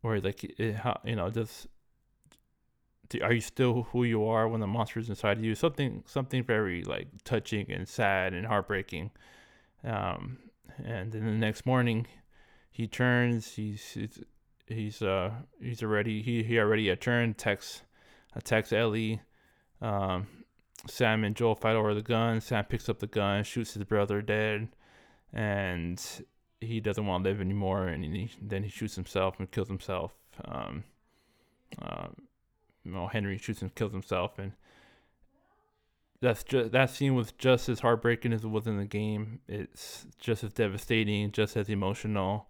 where 0.00 0.20
like 0.20 0.44
it, 0.44 0.76
you 1.04 1.16
know 1.16 1.30
just 1.30 1.68
are 3.22 3.32
you 3.32 3.40
still 3.40 3.84
who 3.92 4.04
you 4.04 4.26
are 4.26 4.48
when 4.48 4.60
the 4.60 4.66
monster's 4.66 5.08
inside 5.08 5.38
of 5.38 5.44
you? 5.44 5.54
Something 5.54 6.02
something 6.06 6.42
very 6.44 6.82
like 6.82 7.08
touching 7.24 7.70
and 7.70 7.88
sad 7.88 8.34
and 8.34 8.46
heartbreaking. 8.46 9.10
Um, 9.84 10.38
and 10.84 11.12
then 11.12 11.24
the 11.24 11.32
next 11.32 11.66
morning, 11.66 12.06
he 12.70 12.86
turns. 12.86 13.54
He's 13.54 13.82
he's 13.92 14.22
he's 14.66 15.02
uh 15.02 15.30
he's 15.60 15.82
already 15.82 16.22
he 16.22 16.42
he 16.42 16.58
already 16.58 16.88
a 16.88 16.96
turn 16.96 17.34
texts 17.34 17.82
attacks 18.34 18.72
Ellie. 18.72 19.20
Um, 19.80 20.28
Sam 20.86 21.24
and 21.24 21.34
Joel 21.34 21.54
fight 21.54 21.74
over 21.74 21.94
the 21.94 22.02
gun. 22.02 22.40
Sam 22.40 22.64
picks 22.64 22.88
up 22.88 22.98
the 22.98 23.06
gun, 23.06 23.42
shoots 23.44 23.74
his 23.74 23.84
brother 23.84 24.22
dead, 24.22 24.68
and 25.32 26.02
he 26.60 26.80
doesn't 26.80 27.06
want 27.06 27.24
to 27.24 27.30
live 27.30 27.40
anymore. 27.40 27.88
And 27.88 28.04
he, 28.04 28.30
then 28.40 28.62
he 28.62 28.68
shoots 28.68 28.94
himself 28.94 29.38
and 29.38 29.50
kills 29.50 29.68
himself. 29.68 30.12
Um, 30.44 30.84
uh, 31.80 32.08
know, 32.92 33.06
Henry 33.06 33.38
shoots 33.38 33.62
and 33.62 33.74
kills 33.74 33.92
himself, 33.92 34.38
and 34.38 34.52
that's 36.20 36.44
just 36.44 36.72
that 36.72 36.90
scene 36.90 37.14
was 37.14 37.32
just 37.32 37.68
as 37.68 37.80
heartbreaking 37.80 38.32
as 38.32 38.44
it 38.44 38.48
was 38.48 38.66
in 38.66 38.78
the 38.78 38.84
game. 38.84 39.40
It's 39.48 40.06
just 40.18 40.44
as 40.44 40.52
devastating, 40.52 41.32
just 41.32 41.56
as 41.56 41.68
emotional, 41.68 42.48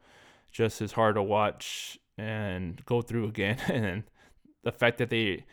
just 0.53 0.81
as 0.81 0.93
hard 0.93 1.17
to 1.17 1.23
watch 1.23 1.99
and 2.19 2.85
go 2.87 3.03
through 3.03 3.29
again. 3.29 3.59
and 3.69 4.05
the 4.63 4.73
fact 4.73 4.99
that 4.99 5.11
they 5.11 5.45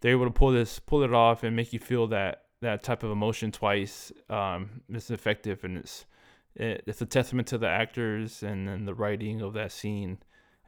they're 0.00 0.12
able 0.12 0.24
to 0.24 0.30
pull 0.30 0.52
this 0.52 0.78
pull 0.78 1.02
it 1.02 1.12
off 1.12 1.42
and 1.42 1.56
make 1.56 1.72
you 1.72 1.78
feel 1.78 2.06
that 2.08 2.42
that 2.62 2.82
type 2.82 3.02
of 3.02 3.10
emotion 3.10 3.52
twice 3.52 4.12
um, 4.30 4.82
is 4.88 5.10
effective, 5.10 5.64
and 5.64 5.78
it's 5.78 6.04
it, 6.54 6.82
it's 6.86 7.00
a 7.02 7.06
testament 7.06 7.48
to 7.48 7.58
the 7.58 7.68
actors 7.68 8.42
and, 8.42 8.68
and 8.68 8.88
the 8.88 8.94
writing 8.94 9.42
of 9.42 9.52
that 9.54 9.72
scene 9.72 10.18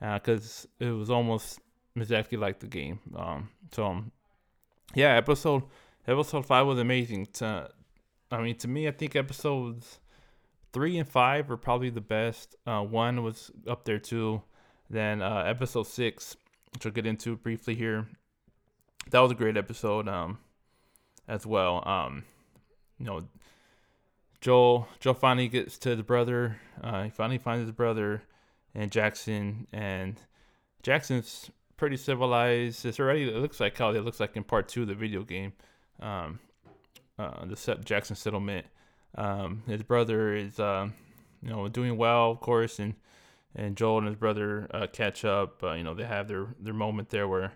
because 0.00 0.66
uh, 0.80 0.86
it 0.86 0.90
was 0.90 1.10
almost 1.10 1.60
exactly 2.00 2.38
like 2.38 2.60
the 2.60 2.66
game. 2.66 3.00
Um, 3.16 3.50
so, 3.72 4.04
yeah, 4.94 5.16
episode 5.16 5.64
episode 6.06 6.46
five 6.46 6.66
was 6.66 6.78
amazing. 6.78 7.26
To, 7.34 7.68
I 8.30 8.40
mean, 8.40 8.56
to 8.58 8.68
me, 8.68 8.88
I 8.88 8.92
think 8.92 9.16
episodes 9.16 10.00
three 10.72 10.98
and 10.98 11.08
five 11.08 11.48
were 11.48 11.56
probably 11.56 11.90
the 11.90 12.00
best. 12.00 12.56
Uh, 12.66 12.82
one 12.82 13.22
was 13.22 13.50
up 13.66 13.84
there 13.84 13.98
too. 13.98 14.42
Then 14.90 15.20
uh, 15.22 15.44
episode 15.46 15.86
six, 15.86 16.36
which 16.72 16.86
I'll 16.86 16.92
get 16.92 17.06
into 17.06 17.36
briefly 17.36 17.74
here. 17.74 18.06
That 19.10 19.20
was 19.20 19.32
a 19.32 19.34
great 19.34 19.56
episode. 19.56 20.08
Um, 20.08 20.38
as 21.28 21.46
well. 21.46 21.86
Um, 21.86 22.24
you 22.98 23.06
know, 23.06 23.28
Joel 24.40 24.88
Joel 24.98 25.14
finally 25.14 25.48
gets 25.48 25.78
to 25.78 25.94
the 25.94 26.02
brother. 26.02 26.58
Uh, 26.82 27.04
he 27.04 27.10
finally 27.10 27.38
finds 27.38 27.66
his 27.66 27.72
brother 27.72 28.22
and 28.74 28.90
Jackson, 28.90 29.66
and 29.72 30.20
Jackson's 30.82 31.50
pretty 31.78 31.96
civilized. 31.96 32.84
It's 32.84 33.00
already 33.00 33.22
it 33.22 33.36
looks 33.36 33.58
like 33.60 33.78
how 33.78 33.90
it 33.90 34.04
looks 34.04 34.20
like 34.20 34.36
in 34.36 34.44
part 34.44 34.68
two 34.68 34.82
of 34.82 34.88
the 34.88 34.94
video 34.94 35.22
game. 35.22 35.54
Um, 36.00 36.40
uh, 37.18 37.46
the 37.46 37.78
Jackson 37.84 38.16
settlement. 38.16 38.66
Um, 39.16 39.62
his 39.66 39.82
brother 39.82 40.34
is 40.34 40.60
uh, 40.60 40.88
you 41.42 41.48
know 41.48 41.66
doing 41.68 41.96
well, 41.96 42.30
of 42.30 42.40
course, 42.40 42.78
and 42.78 42.94
and 43.54 43.76
Joel 43.76 43.98
and 43.98 44.08
his 44.08 44.16
brother 44.16 44.68
uh, 44.72 44.86
catch 44.92 45.24
up. 45.24 45.62
Uh, 45.62 45.72
you 45.72 45.84
know 45.84 45.94
they 45.94 46.04
have 46.04 46.28
their 46.28 46.48
their 46.60 46.74
moment 46.74 47.08
there 47.08 47.26
where 47.26 47.52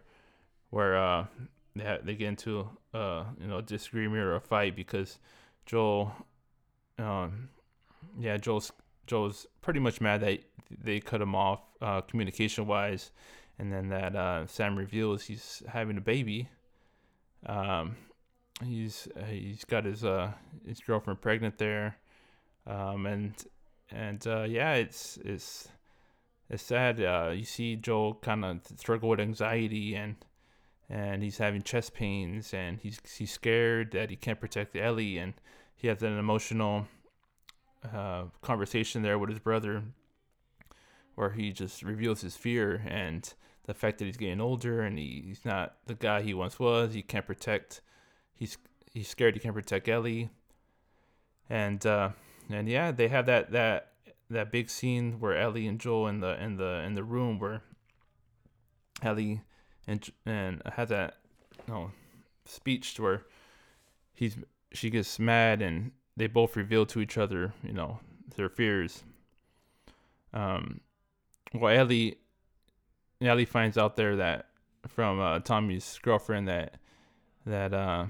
where 0.71 0.97
uh, 0.97 1.27
they 1.77 1.99
they 2.03 2.15
get 2.15 2.29
into 2.29 2.69
uh, 2.95 3.25
you 3.39 3.47
know 3.47 3.59
a 3.59 3.63
disagreement 3.63 4.23
or 4.23 4.37
a 4.37 4.41
fight 4.41 4.75
because 4.75 5.19
Joel, 5.67 6.13
um, 6.99 7.51
yeah, 8.19 8.37
Joel's 8.39 8.73
Joel's 9.07 9.47
pretty 9.61 9.81
much 9.81 10.01
mad 10.01 10.23
that 10.23 10.41
they 10.71 11.01
cut 11.01 11.21
him 11.21 11.35
off 11.35 11.61
communication 12.09 12.67
wise 12.67 13.11
and 13.59 13.73
then 13.73 13.89
that 13.89 14.17
uh, 14.17 14.47
Sam 14.47 14.77
reveals 14.77 15.25
he's 15.25 15.63
having 15.69 15.97
a 15.97 16.01
baby. 16.01 16.49
Um, 17.47 17.97
he's 18.65 19.09
he's 19.27 19.65
got 19.65 19.85
his 19.85 20.05
uh 20.05 20.33
his 20.67 20.81
girlfriend 20.81 21.21
pregnant 21.21 21.59
there, 21.59 21.97
um, 22.67 23.07
and 23.07 23.35
and 23.91 24.27
uh, 24.27 24.43
yeah, 24.43 24.75
it's 24.75 25.19
it's 25.25 25.69
it's 26.49 26.63
sad. 26.63 27.01
Uh, 27.01 27.31
you 27.35 27.45
see 27.45 27.77
Joel 27.77 28.15
kind 28.15 28.45
of 28.45 28.61
struggle 28.77 29.09
with 29.09 29.21
anxiety 29.21 29.95
and 29.95 30.17
and 30.89 31.23
he's 31.23 31.39
having 31.39 31.63
chest 31.63 31.95
pains 31.95 32.53
and 32.53 32.79
he's 32.81 33.01
he's 33.17 33.33
scared 33.33 33.93
that 33.93 34.11
he 34.11 34.17
can't 34.17 34.39
protect 34.39 34.77
Ellie 34.77 35.17
and 35.17 35.33
he 35.75 35.89
has 35.89 36.03
an 36.03 36.19
emotional 36.19 36.87
uh, 37.95 38.25
conversation 38.43 39.03
there 39.03 39.19
with 39.19 39.31
his 39.31 39.39
brother 39.39 39.83
where 41.23 41.31
he 41.31 41.53
just 41.53 41.85
reveals 41.85 42.21
his 42.21 42.37
fear 42.37 42.83
and 42.89 43.33
the 43.67 43.75
fact 43.75 43.99
that 43.99 44.07
he's 44.07 44.17
getting 44.17 44.41
older 44.41 44.83
and 44.83 44.99
he, 44.99 45.23
he's 45.25 45.45
not 45.45 45.77
the 45.87 45.95
guy 45.95 46.21
he 46.21 46.35
once 46.35 46.59
was. 46.59 46.95
He 46.95 47.03
can't 47.03 47.25
protect. 47.25 47.81
He's 48.35 48.59
he's 48.93 49.09
scared 49.09 49.35
he 49.35 49.41
can't 49.41 49.55
protect 49.55 49.89
Ellie. 49.89 50.31
And 51.49 51.87
uh, 51.87 52.11
and 52.51 52.69
yeah, 52.69 52.91
they 52.91 53.07
have 53.07 53.27
that 53.27 53.53
that 53.53 53.93
that 54.31 54.51
big 54.51 54.69
scene 54.69 55.21
where 55.21 55.37
Ellie 55.37 55.69
and 55.69 55.79
Joel 55.79 56.09
in 56.09 56.19
the 56.19 56.43
in 56.43 56.57
the 56.57 56.83
in 56.85 56.95
the 56.95 57.05
room 57.05 57.39
where 57.39 57.63
Ellie 59.01 59.43
and 59.87 60.11
and 60.27 60.61
had 60.75 60.89
that 60.89 61.19
know, 61.69 61.93
speech 62.47 62.99
where 62.99 63.23
he's 64.13 64.37
she 64.73 64.91
gets 64.91 65.21
mad 65.21 65.63
and 65.63 65.93
they 66.17 66.27
both 66.27 66.57
reveal 66.57 66.85
to 66.87 67.01
each 67.01 67.17
other, 67.17 67.55
you 67.63 67.73
know, 67.73 68.01
their 68.37 68.49
fears. 68.49 69.05
Um, 70.35 70.81
well, 71.55 71.77
Ellie, 71.77 72.17
Ellie 73.21 73.45
finds 73.45 73.79
out 73.79 73.97
there 73.97 74.17
that 74.17 74.47
from 74.89 75.21
uh, 75.21 75.39
Tommy's 75.41 75.99
girlfriend 76.03 76.49
that 76.49 76.75
that 77.47 77.73
uh, 77.73 78.07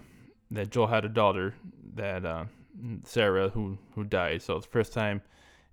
that 0.51 0.71
Joel 0.71 0.87
had 0.87 1.05
a 1.05 1.09
daughter 1.09 1.55
that 1.95 2.25
uh, 2.25 2.45
Sarah 3.05 3.49
who 3.51 3.79
who 3.95 4.05
died. 4.05 4.43
So 4.43 4.57
it's 4.57 4.67
the 4.67 4.73
first 4.73 4.93
time 4.93 5.23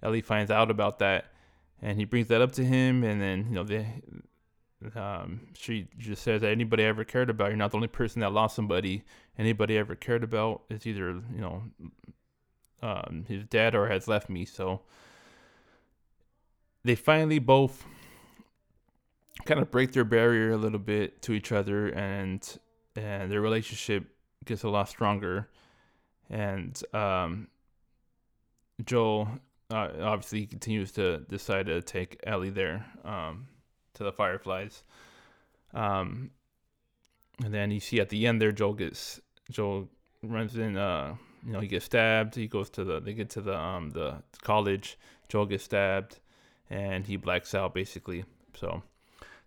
Ellie 0.02 0.22
finds 0.22 0.52
out 0.52 0.72
about 0.72 1.00
that, 1.00 1.26
and 1.82 1.98
he 1.98 2.06
brings 2.06 2.28
that 2.28 2.42
up 2.42 2.52
to 2.54 2.66
him, 2.66 3.04
and 3.04 3.22
then 3.22 3.46
you 3.50 3.56
know 3.56 3.64
they. 3.64 3.88
Um, 4.96 5.42
she 5.56 5.90
just 5.98 6.24
says 6.24 6.40
that 6.40 6.52
anybody 6.52 6.84
ever 6.84 7.04
cared 7.04 7.30
about, 7.30 7.50
you're 7.50 7.58
not 7.58 7.72
the 7.72 7.76
only 7.76 7.90
person 7.90 8.22
that 8.22 8.32
lost 8.32 8.56
somebody 8.56 9.04
anybody 9.38 9.78
ever 9.78 9.94
cared 9.94 10.24
about. 10.24 10.62
It's 10.70 10.88
either 10.88 11.22
you 11.36 11.42
know 11.42 11.64
um, 12.82 13.26
his 13.28 13.44
dad 13.44 13.76
or 13.76 13.90
has 13.90 14.08
left 14.08 14.30
me. 14.30 14.46
So 14.46 14.82
they 16.84 16.96
finally 16.96 17.40
both 17.40 17.86
kind 19.46 19.60
of 19.60 19.72
break 19.72 19.92
their 19.94 20.04
barrier 20.04 20.52
a 20.52 20.58
little 20.58 20.80
bit 20.80 21.22
to 21.24 21.34
each 21.34 21.52
other, 21.52 21.88
and 21.88 22.60
and 22.96 23.32
their 23.32 23.42
relationship 23.42 24.06
gets 24.46 24.64
a 24.64 24.70
lot 24.70 24.90
stronger. 24.90 25.50
And 26.30 26.82
um, 26.94 27.48
Joel 28.86 29.30
uh, 29.72 29.90
obviously 30.02 30.46
continues 30.46 30.92
to 30.94 31.20
decide 31.30 31.68
to 31.68 31.82
take 31.82 32.20
Ellie 32.24 32.50
there 32.50 32.86
um, 33.04 33.48
to 33.96 34.04
the 34.04 34.12
Fireflies. 34.12 34.84
Um, 35.74 36.32
and 37.44 37.54
then 37.54 37.72
you 37.72 37.80
see 37.80 38.00
at 38.00 38.10
the 38.10 38.28
end 38.28 38.42
there, 38.42 38.52
Joel 38.52 38.74
gets 38.74 39.22
Joel 39.50 39.90
runs 40.24 40.56
in. 40.56 40.78
Uh, 40.78 41.16
you 41.46 41.54
know, 41.54 41.60
he 41.62 41.68
gets 41.68 41.86
stabbed. 41.86 42.36
He 42.36 42.48
goes 42.48 42.70
to 42.72 42.84
the. 42.84 43.00
They 43.00 43.14
get 43.14 43.30
to 43.32 43.42
the 43.42 43.58
um 43.58 43.92
the 43.92 44.22
college. 44.42 44.98
Joel 45.30 45.46
gets 45.46 45.64
stabbed, 45.64 46.20
and 46.70 47.06
he 47.06 47.18
blacks 47.18 47.54
out 47.56 47.74
basically. 47.74 48.26
So 48.56 48.84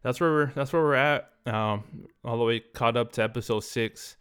that's 0.02 0.20
where 0.20 0.30
we're 0.30 0.52
that's 0.54 0.72
where 0.72 0.82
we're 0.82 0.94
at. 0.94 1.30
Um, 1.46 1.84
all 2.24 2.38
the 2.38 2.44
way 2.44 2.60
caught 2.60 2.96
up 2.96 3.12
to 3.12 3.22
episode 3.22 3.60
six. 3.64 4.16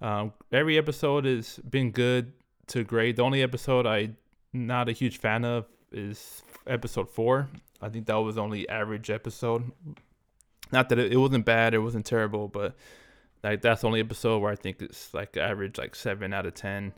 Um, 0.00 0.32
every 0.52 0.76
episode 0.76 1.24
has 1.24 1.58
been 1.58 1.90
good 1.90 2.32
to 2.68 2.84
great. 2.84 3.16
The 3.16 3.22
only 3.22 3.42
episode 3.42 3.86
I 3.86 4.10
not 4.52 4.88
a 4.88 4.92
huge 4.92 5.18
fan 5.18 5.44
of 5.44 5.66
is 5.92 6.42
episode 6.66 7.08
four. 7.08 7.48
I 7.80 7.88
think 7.88 8.06
that 8.06 8.14
was 8.14 8.38
only 8.38 8.68
average 8.68 9.10
episode. 9.10 9.70
Not 10.72 10.88
that 10.88 10.98
it, 10.98 11.12
it 11.12 11.16
wasn't 11.16 11.44
bad, 11.44 11.74
it 11.74 11.78
wasn't 11.78 12.06
terrible, 12.06 12.48
but 12.48 12.74
like 13.42 13.60
that's 13.60 13.82
the 13.82 13.86
only 13.86 14.00
episode 14.00 14.38
where 14.38 14.52
I 14.52 14.56
think 14.56 14.80
it's 14.80 15.12
like 15.12 15.36
average 15.36 15.78
like 15.78 15.94
seven 15.94 16.32
out 16.32 16.46
of 16.46 16.54
ten. 16.54 16.92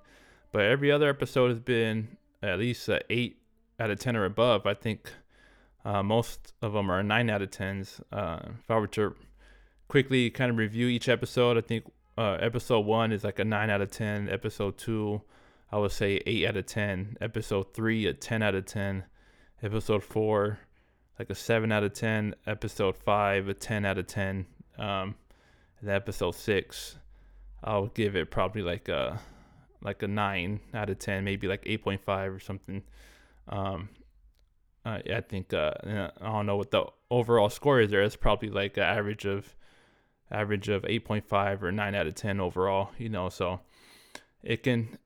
But 0.52 0.62
every 0.62 0.92
other 0.92 1.08
episode 1.08 1.50
has 1.50 1.58
been 1.58 2.16
at 2.42 2.58
least 2.58 2.88
eight 3.10 3.38
out 3.80 3.90
of 3.90 3.98
ten 3.98 4.16
or 4.16 4.24
above. 4.24 4.66
I 4.66 4.74
think 4.74 5.12
uh, 5.86 6.02
most 6.02 6.52
of 6.62 6.72
them 6.72 6.90
are 6.90 7.00
nine 7.04 7.30
out 7.30 7.42
of 7.42 7.52
tens. 7.52 8.00
Uh, 8.10 8.40
if 8.58 8.68
I 8.68 8.76
were 8.76 8.88
to 8.88 9.14
quickly 9.86 10.30
kind 10.30 10.50
of 10.50 10.56
review 10.56 10.88
each 10.88 11.08
episode, 11.08 11.56
I 11.56 11.60
think 11.60 11.84
uh, 12.18 12.38
episode 12.40 12.80
one 12.80 13.12
is 13.12 13.22
like 13.22 13.38
a 13.38 13.44
nine 13.44 13.70
out 13.70 13.80
of 13.80 13.92
ten. 13.92 14.28
Episode 14.28 14.78
two, 14.78 15.22
I 15.70 15.78
would 15.78 15.92
say 15.92 16.20
eight 16.26 16.44
out 16.44 16.56
of 16.56 16.66
ten. 16.66 17.16
Episode 17.20 17.72
three, 17.72 18.04
a 18.06 18.12
ten 18.12 18.42
out 18.42 18.56
of 18.56 18.66
ten. 18.66 19.04
Episode 19.62 20.02
four, 20.02 20.58
like 21.20 21.30
a 21.30 21.36
seven 21.36 21.70
out 21.70 21.84
of 21.84 21.92
ten. 21.92 22.34
Episode 22.48 22.96
five, 22.96 23.48
a 23.48 23.54
ten 23.54 23.84
out 23.84 23.96
of 23.96 24.08
ten. 24.08 24.46
Um, 24.80 25.14
and 25.80 25.88
episode 25.88 26.34
six, 26.34 26.96
I'll 27.62 27.86
give 27.86 28.16
it 28.16 28.32
probably 28.32 28.62
like 28.62 28.88
a 28.88 29.20
like 29.82 30.02
a 30.02 30.08
nine 30.08 30.58
out 30.74 30.90
of 30.90 30.98
ten, 30.98 31.22
maybe 31.22 31.46
like 31.46 31.62
eight 31.64 31.84
point 31.84 32.00
five 32.04 32.32
or 32.32 32.40
something. 32.40 32.82
Um, 33.48 33.88
uh, 34.86 35.00
I 35.12 35.20
think 35.20 35.52
uh, 35.52 35.72
I 35.84 36.10
don't 36.20 36.46
know 36.46 36.56
what 36.56 36.70
the 36.70 36.84
overall 37.10 37.50
score 37.50 37.80
is 37.80 37.90
there. 37.90 38.02
It's 38.02 38.14
probably 38.14 38.50
like 38.50 38.76
an 38.76 38.84
average 38.84 39.24
of 39.24 39.56
average 40.30 40.68
of 40.68 40.82
8.5 40.82 41.62
or 41.62 41.72
9 41.72 41.94
out 41.94 42.06
of 42.06 42.14
10 42.14 42.40
overall, 42.40 42.90
you 42.96 43.08
know, 43.08 43.28
so 43.28 43.60
it 44.42 44.62
can 44.62 44.96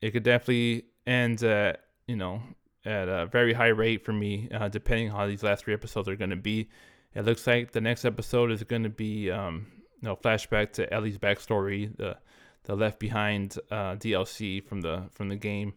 it 0.00 0.12
could 0.12 0.22
definitely 0.22 0.86
end 1.06 1.42
at, 1.42 1.80
you 2.06 2.16
know, 2.16 2.40
at 2.86 3.08
a 3.08 3.26
very 3.26 3.52
high 3.52 3.68
rate 3.68 4.02
for 4.02 4.14
me 4.14 4.48
uh, 4.52 4.68
depending 4.68 5.10
how 5.10 5.26
these 5.26 5.42
last 5.42 5.64
three 5.64 5.74
episodes 5.74 6.08
are 6.08 6.16
going 6.16 6.30
to 6.30 6.36
be. 6.36 6.70
It 7.14 7.26
looks 7.26 7.46
like 7.46 7.72
the 7.72 7.80
next 7.82 8.06
episode 8.06 8.50
is 8.50 8.62
going 8.62 8.84
to 8.84 8.90
be 8.90 9.30
um, 9.30 9.66
you 10.00 10.08
know, 10.08 10.16
flashback 10.16 10.72
to 10.74 10.92
Ellie's 10.92 11.18
backstory, 11.18 11.94
the 11.96 12.16
the 12.64 12.74
Left 12.74 12.98
Behind 12.98 13.58
uh, 13.70 13.96
DLC 13.96 14.64
from 14.64 14.80
the 14.80 15.04
from 15.10 15.28
the 15.28 15.36
game. 15.36 15.74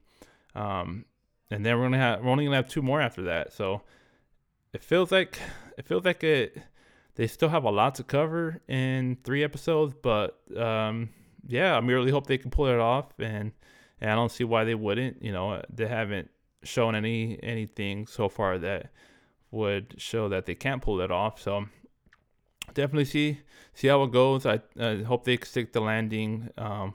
Um, 0.56 1.06
and 1.52 1.66
then 1.66 1.78
we're 1.78 1.86
gonna 1.86 1.98
have 1.98 2.24
we're 2.24 2.32
only 2.32 2.46
gonna 2.46 2.56
have 2.56 2.70
two 2.70 2.82
more 2.82 3.02
after 3.02 3.24
that. 3.24 3.54
So 3.54 3.82
it 4.74 4.82
feels 4.82 5.12
like 5.12 5.38
it 5.78 5.86
feels 5.86 6.06
like 6.06 6.24
it. 6.24 6.58
They 7.16 7.28
still 7.28 7.50
have 7.50 7.66
a 7.66 7.70
lot 7.70 7.96
to 7.96 8.04
cover 8.04 8.62
in 8.70 9.18
three 9.24 9.44
episodes, 9.44 9.94
but 10.02 10.40
um, 10.58 11.10
yeah, 11.46 11.76
I 11.76 11.82
merely 11.82 12.10
hope 12.10 12.26
they 12.26 12.38
can 12.38 12.50
pull 12.50 12.68
it 12.68 12.80
off, 12.80 13.08
and 13.20 13.52
and 14.00 14.10
I 14.10 14.16
don't 14.16 14.32
see 14.32 14.46
why 14.46 14.64
they 14.64 14.76
wouldn't. 14.76 15.22
You 15.22 15.34
know, 15.34 15.62
they 15.70 15.88
haven't 15.88 16.32
shown 16.64 16.96
any 16.96 17.38
anything 17.44 18.08
so 18.08 18.30
far 18.30 18.58
that 18.60 18.92
would 19.52 19.96
show 19.98 20.30
that 20.30 20.46
they 20.46 20.56
can't 20.56 20.82
pull 20.82 21.02
it 21.02 21.12
off. 21.12 21.42
So 21.42 21.66
definitely 22.74 23.06
see 23.06 23.40
see 23.74 23.90
how 23.90 24.04
it 24.04 24.12
goes. 24.12 24.46
I, 24.46 24.62
I 24.80 25.04
hope 25.04 25.26
they 25.26 25.38
stick 25.38 25.74
the 25.74 25.82
landing. 25.82 26.50
Um, 26.58 26.94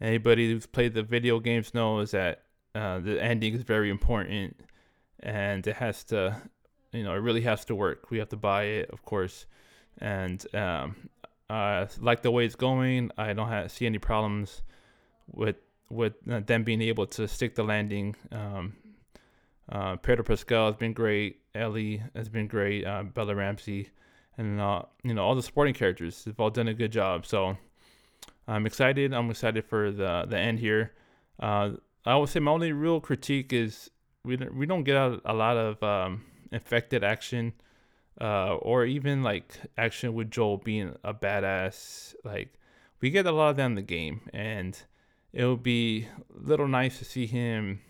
anybody 0.00 0.50
who's 0.50 0.66
played 0.66 0.94
the 0.94 1.02
video 1.02 1.38
games 1.38 1.74
knows 1.74 2.12
that 2.12 2.44
uh, 2.74 2.98
the 2.98 3.22
ending 3.22 3.54
is 3.54 3.62
very 3.62 3.90
important, 3.90 4.56
and 5.20 5.66
it 5.66 5.76
has 5.76 6.04
to, 6.04 6.36
you 6.92 7.04
know, 7.04 7.12
it 7.14 7.18
really 7.18 7.42
has 7.42 7.64
to 7.66 7.74
work. 7.74 8.10
We 8.10 8.18
have 8.18 8.28
to 8.30 8.36
buy 8.36 8.64
it, 8.64 8.90
of 8.90 9.04
course, 9.04 9.46
and 9.98 10.44
um, 10.54 11.08
I 11.48 11.86
like 12.00 12.22
the 12.22 12.30
way 12.30 12.44
it's 12.44 12.56
going. 12.56 13.10
I 13.16 13.32
don't 13.32 13.48
have, 13.48 13.70
see 13.70 13.86
any 13.86 13.98
problems 13.98 14.62
with 15.30 15.56
with 15.90 16.14
uh, 16.30 16.40
them 16.40 16.64
being 16.64 16.82
able 16.82 17.06
to 17.06 17.28
stick 17.28 17.54
the 17.54 17.62
landing. 17.62 18.16
Um, 18.32 18.74
uh, 19.70 19.96
Pedro 19.96 20.24
Pascal 20.24 20.66
has 20.66 20.76
been 20.76 20.92
great. 20.92 21.40
Ellie 21.54 22.02
has 22.14 22.28
been 22.28 22.48
great. 22.48 22.84
Uh, 22.84 23.04
Bella 23.04 23.34
Ramsey, 23.34 23.90
and 24.36 24.60
uh, 24.60 24.82
you 25.02 25.14
know 25.14 25.24
all 25.24 25.34
the 25.34 25.42
supporting 25.42 25.74
characters 25.74 26.24
have 26.24 26.40
all 26.40 26.50
done 26.50 26.68
a 26.68 26.74
good 26.74 26.92
job. 26.92 27.26
So 27.26 27.56
I'm 28.48 28.66
excited. 28.66 29.12
I'm 29.12 29.30
excited 29.30 29.64
for 29.64 29.90
the 29.90 30.26
the 30.28 30.38
end 30.38 30.58
here. 30.58 30.92
Uh, 31.38 31.72
I 32.06 32.16
would 32.16 32.28
say 32.28 32.40
my 32.40 32.50
only 32.50 32.72
real 32.72 33.00
critique 33.00 33.52
is 33.52 33.90
we 34.24 34.36
don't, 34.36 34.54
we 34.54 34.66
don't 34.66 34.84
get 34.84 34.96
a, 34.96 35.32
lot 35.32 35.56
of 35.56 35.82
um, 35.82 36.24
infected 36.52 37.02
action, 37.02 37.54
uh, 38.20 38.56
or 38.56 38.84
even 38.84 39.22
like 39.22 39.58
action 39.78 40.14
with 40.14 40.30
Joel 40.30 40.58
being 40.58 40.94
a 41.02 41.14
badass. 41.14 42.14
Like 42.24 42.58
we 43.00 43.10
get 43.10 43.26
a 43.26 43.32
lot 43.32 43.50
of 43.50 43.56
that 43.56 43.66
in 43.66 43.74
the 43.74 43.82
game, 43.82 44.20
and 44.32 44.78
it 45.32 45.44
would 45.44 45.62
be 45.62 46.08
a 46.34 46.46
little 46.46 46.68
nice 46.68 46.98
to 46.98 47.04
see 47.04 47.26
him 47.26 47.80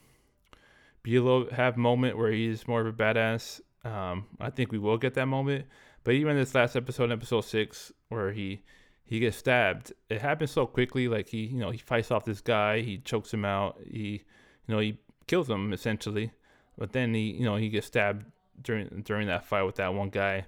be 1.03 1.17
a 1.17 1.23
little 1.23 1.51
have 1.51 1.77
moment 1.77 2.17
where 2.17 2.33
he's 2.33 2.67
more 2.67 2.81
of 2.81 2.87
a 2.87 2.93
badass. 2.93 3.61
Um, 3.85 4.27
I 4.41 4.51
think 4.51 4.73
we 4.73 4.79
will 4.79 4.97
get 4.97 5.15
that 5.15 5.27
moment, 5.27 5.67
but 6.03 6.15
even 6.15 6.37
this 6.37 6.55
last 6.55 6.75
episode, 6.75 7.13
episode 7.13 7.43
six, 7.43 7.93
where 8.09 8.33
he 8.33 8.63
he 9.05 9.19
gets 9.19 9.37
stabbed. 9.37 9.93
It 10.09 10.21
happens 10.21 10.51
so 10.51 10.67
quickly. 10.67 11.09
Like 11.09 11.29
he, 11.29 11.45
you 11.47 11.59
know, 11.59 11.71
he 11.71 11.79
fights 11.79 12.11
off 12.11 12.25
this 12.25 12.41
guy. 12.41 12.81
He 12.81 12.99
chokes 12.99 13.33
him 13.33 13.45
out. 13.45 13.79
He, 13.87 14.23
you 14.67 14.75
know, 14.75 14.79
he 14.79 14.99
kills 15.27 15.49
him 15.49 15.73
essentially. 15.73 16.33
But 16.79 16.93
then 16.93 17.15
he, 17.15 17.33
you 17.33 17.45
know, 17.45 17.57
he 17.57 17.69
gets 17.69 17.87
stabbed 17.87 18.27
during 18.63 19.03
during 19.05 19.29
that 19.29 19.45
fight 19.45 19.63
with 19.63 19.77
that 19.77 19.95
one 19.95 20.09
guy. 20.09 20.47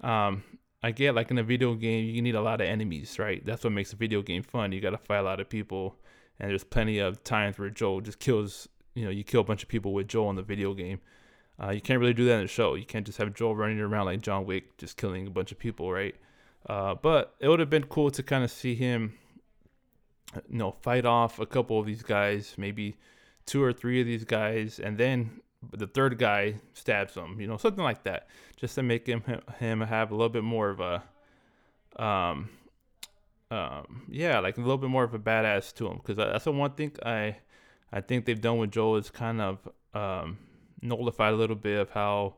Um, 0.00 0.42
I 0.82 0.90
get 0.90 1.14
like 1.14 1.30
in 1.30 1.38
a 1.38 1.42
video 1.42 1.74
game, 1.74 2.06
you 2.06 2.22
need 2.22 2.34
a 2.34 2.42
lot 2.42 2.60
of 2.60 2.66
enemies, 2.66 3.18
right? 3.18 3.44
That's 3.44 3.64
what 3.64 3.72
makes 3.72 3.92
a 3.92 3.96
video 3.96 4.22
game 4.22 4.42
fun. 4.42 4.72
You 4.72 4.80
got 4.80 4.90
to 4.90 4.98
fight 4.98 5.18
a 5.18 5.22
lot 5.22 5.40
of 5.40 5.48
people, 5.48 5.96
and 6.38 6.50
there's 6.50 6.64
plenty 6.64 6.98
of 6.98 7.22
times 7.24 7.58
where 7.58 7.70
Joel 7.70 8.00
just 8.00 8.18
kills. 8.18 8.68
You 8.94 9.04
know, 9.04 9.10
you 9.10 9.24
kill 9.24 9.40
a 9.40 9.44
bunch 9.44 9.62
of 9.62 9.68
people 9.68 9.92
with 9.92 10.08
Joel 10.08 10.30
in 10.30 10.36
the 10.36 10.42
video 10.42 10.74
game. 10.74 11.00
Uh, 11.62 11.70
you 11.70 11.80
can't 11.80 12.00
really 12.00 12.14
do 12.14 12.24
that 12.26 12.34
in 12.34 12.42
the 12.42 12.48
show. 12.48 12.74
You 12.74 12.84
can't 12.84 13.06
just 13.06 13.18
have 13.18 13.32
Joel 13.34 13.56
running 13.56 13.80
around 13.80 14.06
like 14.06 14.22
John 14.22 14.44
Wick, 14.44 14.76
just 14.76 14.96
killing 14.96 15.26
a 15.26 15.30
bunch 15.30 15.52
of 15.52 15.58
people, 15.58 15.90
right? 15.92 16.14
Uh, 16.66 16.94
but 16.94 17.34
it 17.40 17.48
would 17.48 17.60
have 17.60 17.70
been 17.70 17.84
cool 17.84 18.10
to 18.10 18.22
kind 18.22 18.42
of 18.42 18.50
see 18.50 18.74
him, 18.74 19.14
you 20.48 20.58
know, 20.58 20.70
fight 20.70 21.04
off 21.04 21.38
a 21.38 21.46
couple 21.46 21.78
of 21.78 21.86
these 21.86 22.02
guys, 22.02 22.54
maybe 22.56 22.96
two 23.46 23.62
or 23.62 23.72
three 23.72 24.00
of 24.00 24.06
these 24.06 24.24
guys, 24.24 24.80
and 24.80 24.96
then 24.96 25.40
the 25.72 25.86
third 25.86 26.18
guy 26.18 26.54
stabs 26.72 27.14
him, 27.14 27.40
you 27.40 27.46
know, 27.46 27.56
something 27.56 27.84
like 27.84 28.02
that, 28.04 28.28
just 28.56 28.74
to 28.74 28.82
make 28.82 29.06
him 29.06 29.22
him 29.58 29.80
have 29.80 30.10
a 30.10 30.14
little 30.14 30.30
bit 30.30 30.44
more 30.44 30.70
of 30.70 30.80
a, 30.80 31.02
um, 32.02 32.48
um, 33.50 34.06
yeah, 34.08 34.38
like 34.40 34.56
a 34.56 34.60
little 34.60 34.78
bit 34.78 34.90
more 34.90 35.04
of 35.04 35.14
a 35.14 35.18
badass 35.18 35.74
to 35.74 35.86
him, 35.86 35.98
because 35.98 36.16
that's 36.16 36.44
the 36.44 36.52
one 36.52 36.72
thing 36.72 36.92
I, 37.04 37.36
I 37.92 38.00
think 38.00 38.24
they've 38.24 38.40
done 38.40 38.58
with 38.58 38.72
Joel 38.72 38.96
is 38.96 39.10
kind 39.10 39.40
of 39.40 39.68
um, 39.92 40.38
nullified 40.80 41.34
a 41.34 41.36
little 41.36 41.56
bit 41.56 41.78
of 41.78 41.90
how 41.90 42.34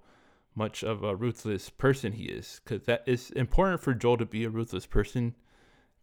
much 0.56 0.82
of 0.82 1.04
a 1.04 1.14
ruthless 1.14 1.68
person 1.70 2.12
he 2.12 2.24
is 2.24 2.60
because 2.64 2.86
that 2.86 3.04
is 3.06 3.30
important 3.32 3.80
for 3.80 3.94
Joel 3.94 4.16
to 4.16 4.26
be 4.26 4.44
a 4.44 4.50
ruthless 4.50 4.86
person 4.86 5.34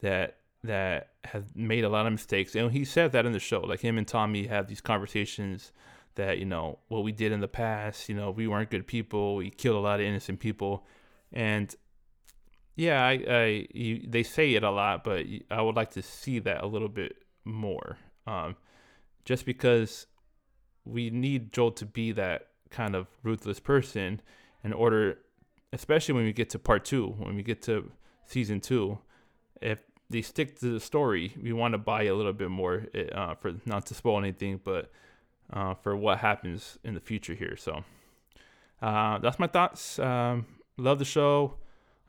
that 0.01 0.37
that 0.63 1.09
has 1.25 1.43
made 1.55 1.83
a 1.83 1.89
lot 1.89 2.05
of 2.05 2.13
mistakes. 2.13 2.55
And 2.55 2.71
he 2.71 2.85
said 2.85 3.11
that 3.11 3.25
in 3.25 3.33
the 3.33 3.39
show. 3.39 3.59
Like 3.59 3.81
him 3.81 3.97
and 3.97 4.07
Tommy 4.07 4.47
have 4.47 4.67
these 4.67 4.79
conversations 4.79 5.73
that, 6.15 6.37
you 6.37 6.45
know, 6.45 6.79
what 6.87 7.03
we 7.03 7.11
did 7.11 7.31
in 7.31 7.41
the 7.41 7.47
past, 7.47 8.07
you 8.07 8.15
know, 8.15 8.31
we 8.31 8.47
weren't 8.47 8.69
good 8.69 8.87
people. 8.87 9.35
We 9.35 9.49
killed 9.49 9.75
a 9.75 9.79
lot 9.79 9.99
of 9.99 10.05
innocent 10.05 10.39
people. 10.39 10.85
And 11.33 11.75
yeah, 12.75 13.05
I, 13.05 13.23
I 13.27 13.67
you, 13.73 14.05
they 14.07 14.23
say 14.23 14.53
it 14.53 14.63
a 14.63 14.71
lot, 14.71 15.03
but 15.03 15.25
I 15.51 15.61
would 15.61 15.75
like 15.75 15.91
to 15.91 16.01
see 16.01 16.39
that 16.39 16.63
a 16.63 16.67
little 16.67 16.87
bit 16.87 17.17
more. 17.43 17.97
Um, 18.25 18.55
just 19.25 19.45
because 19.45 20.05
we 20.85 21.09
need 21.09 21.51
Joel 21.51 21.71
to 21.71 21.85
be 21.85 22.11
that 22.13 22.47
kind 22.69 22.95
of 22.95 23.07
ruthless 23.21 23.59
person 23.59 24.21
in 24.63 24.73
order, 24.73 25.19
especially 25.71 26.13
when 26.13 26.25
we 26.25 26.33
get 26.33 26.49
to 26.51 26.59
part 26.59 26.85
two, 26.85 27.07
when 27.17 27.35
we 27.35 27.43
get 27.43 27.61
to 27.63 27.91
season 28.25 28.59
two. 28.59 28.99
If 29.61 29.79
they 30.09 30.21
stick 30.21 30.59
to 30.59 30.73
the 30.73 30.79
story, 30.79 31.33
we 31.41 31.53
want 31.53 31.73
to 31.73 31.77
buy 31.77 32.03
a 32.03 32.15
little 32.15 32.33
bit 32.33 32.49
more 32.49 32.87
eh, 32.93 33.07
uh, 33.13 33.35
for 33.35 33.53
not 33.65 33.85
to 33.87 33.93
spoil 33.93 34.19
anything, 34.19 34.59
but 34.63 34.91
uh, 35.51 35.73
for 35.75 35.95
what 35.95 36.19
happens 36.19 36.77
in 36.83 36.93
the 36.93 36.99
future 36.99 37.33
here. 37.33 37.55
So 37.57 37.83
uh, 38.81 39.19
that's 39.19 39.39
my 39.39 39.47
thoughts. 39.47 39.99
Um, 39.99 40.45
love 40.77 40.99
the 40.99 41.05
show. 41.05 41.55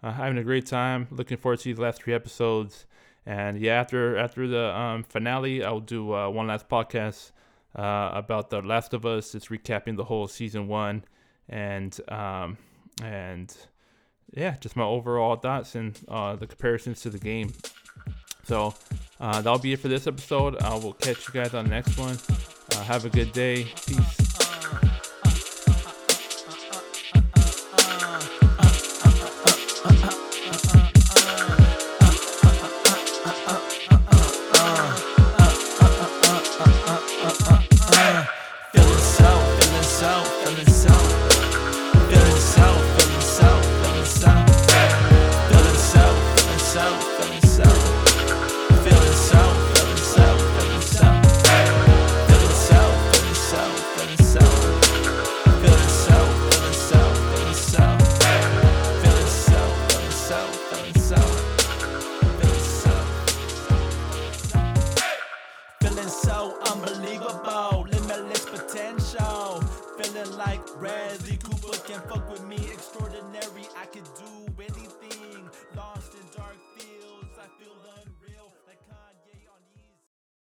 Uh, 0.03 0.12
having 0.12 0.37
a 0.38 0.45
great 0.45 0.67
time. 0.67 1.09
Looking 1.11 1.38
forward 1.38 1.61
to 1.61 1.64
these 1.64 1.79
last 1.79 2.03
three 2.03 2.12
episodes. 2.12 2.87
And 3.27 3.59
yeah, 3.59 3.81
after 3.81 4.19
after 4.19 4.47
the 4.47 4.77
um, 4.77 5.03
finale, 5.03 5.64
I'll 5.64 5.81
do 5.81 6.12
uh, 6.12 6.29
one 6.29 6.47
last 6.47 6.69
podcast 6.69 7.33
uh, 7.75 8.11
about 8.12 8.51
The 8.51 8.61
Last 8.61 8.93
of 8.93 9.07
Us. 9.07 9.35
It's 9.35 9.49
recapping 9.49 9.97
the 9.97 10.05
whole 10.05 10.29
season 10.29 10.69
one, 10.69 11.05
and 11.48 11.98
um, 12.09 12.59
and 13.02 13.54
yeah, 14.33 14.57
just 14.61 14.76
my 14.76 14.85
overall 14.85 15.37
thoughts 15.37 15.74
and 15.74 15.98
uh, 16.09 16.37
the 16.37 16.46
comparisons 16.46 17.00
to 17.02 17.11
the 17.11 17.18
game. 17.18 17.52
So 18.44 18.74
uh, 19.20 19.40
that'll 19.40 19.59
be 19.59 19.72
it 19.72 19.80
for 19.80 19.88
this 19.88 20.07
episode. 20.07 20.61
I 20.62 20.74
will 20.74 20.92
catch 20.94 21.28
you 21.28 21.35
guys 21.35 21.54
on 21.54 21.64
the 21.64 21.70
next 21.70 21.96
one. 21.98 22.18
Uh, 22.72 22.83
have 22.85 23.04
a 23.04 23.11
good 23.11 23.33
day. 23.33 23.64
Peace. 23.87 24.23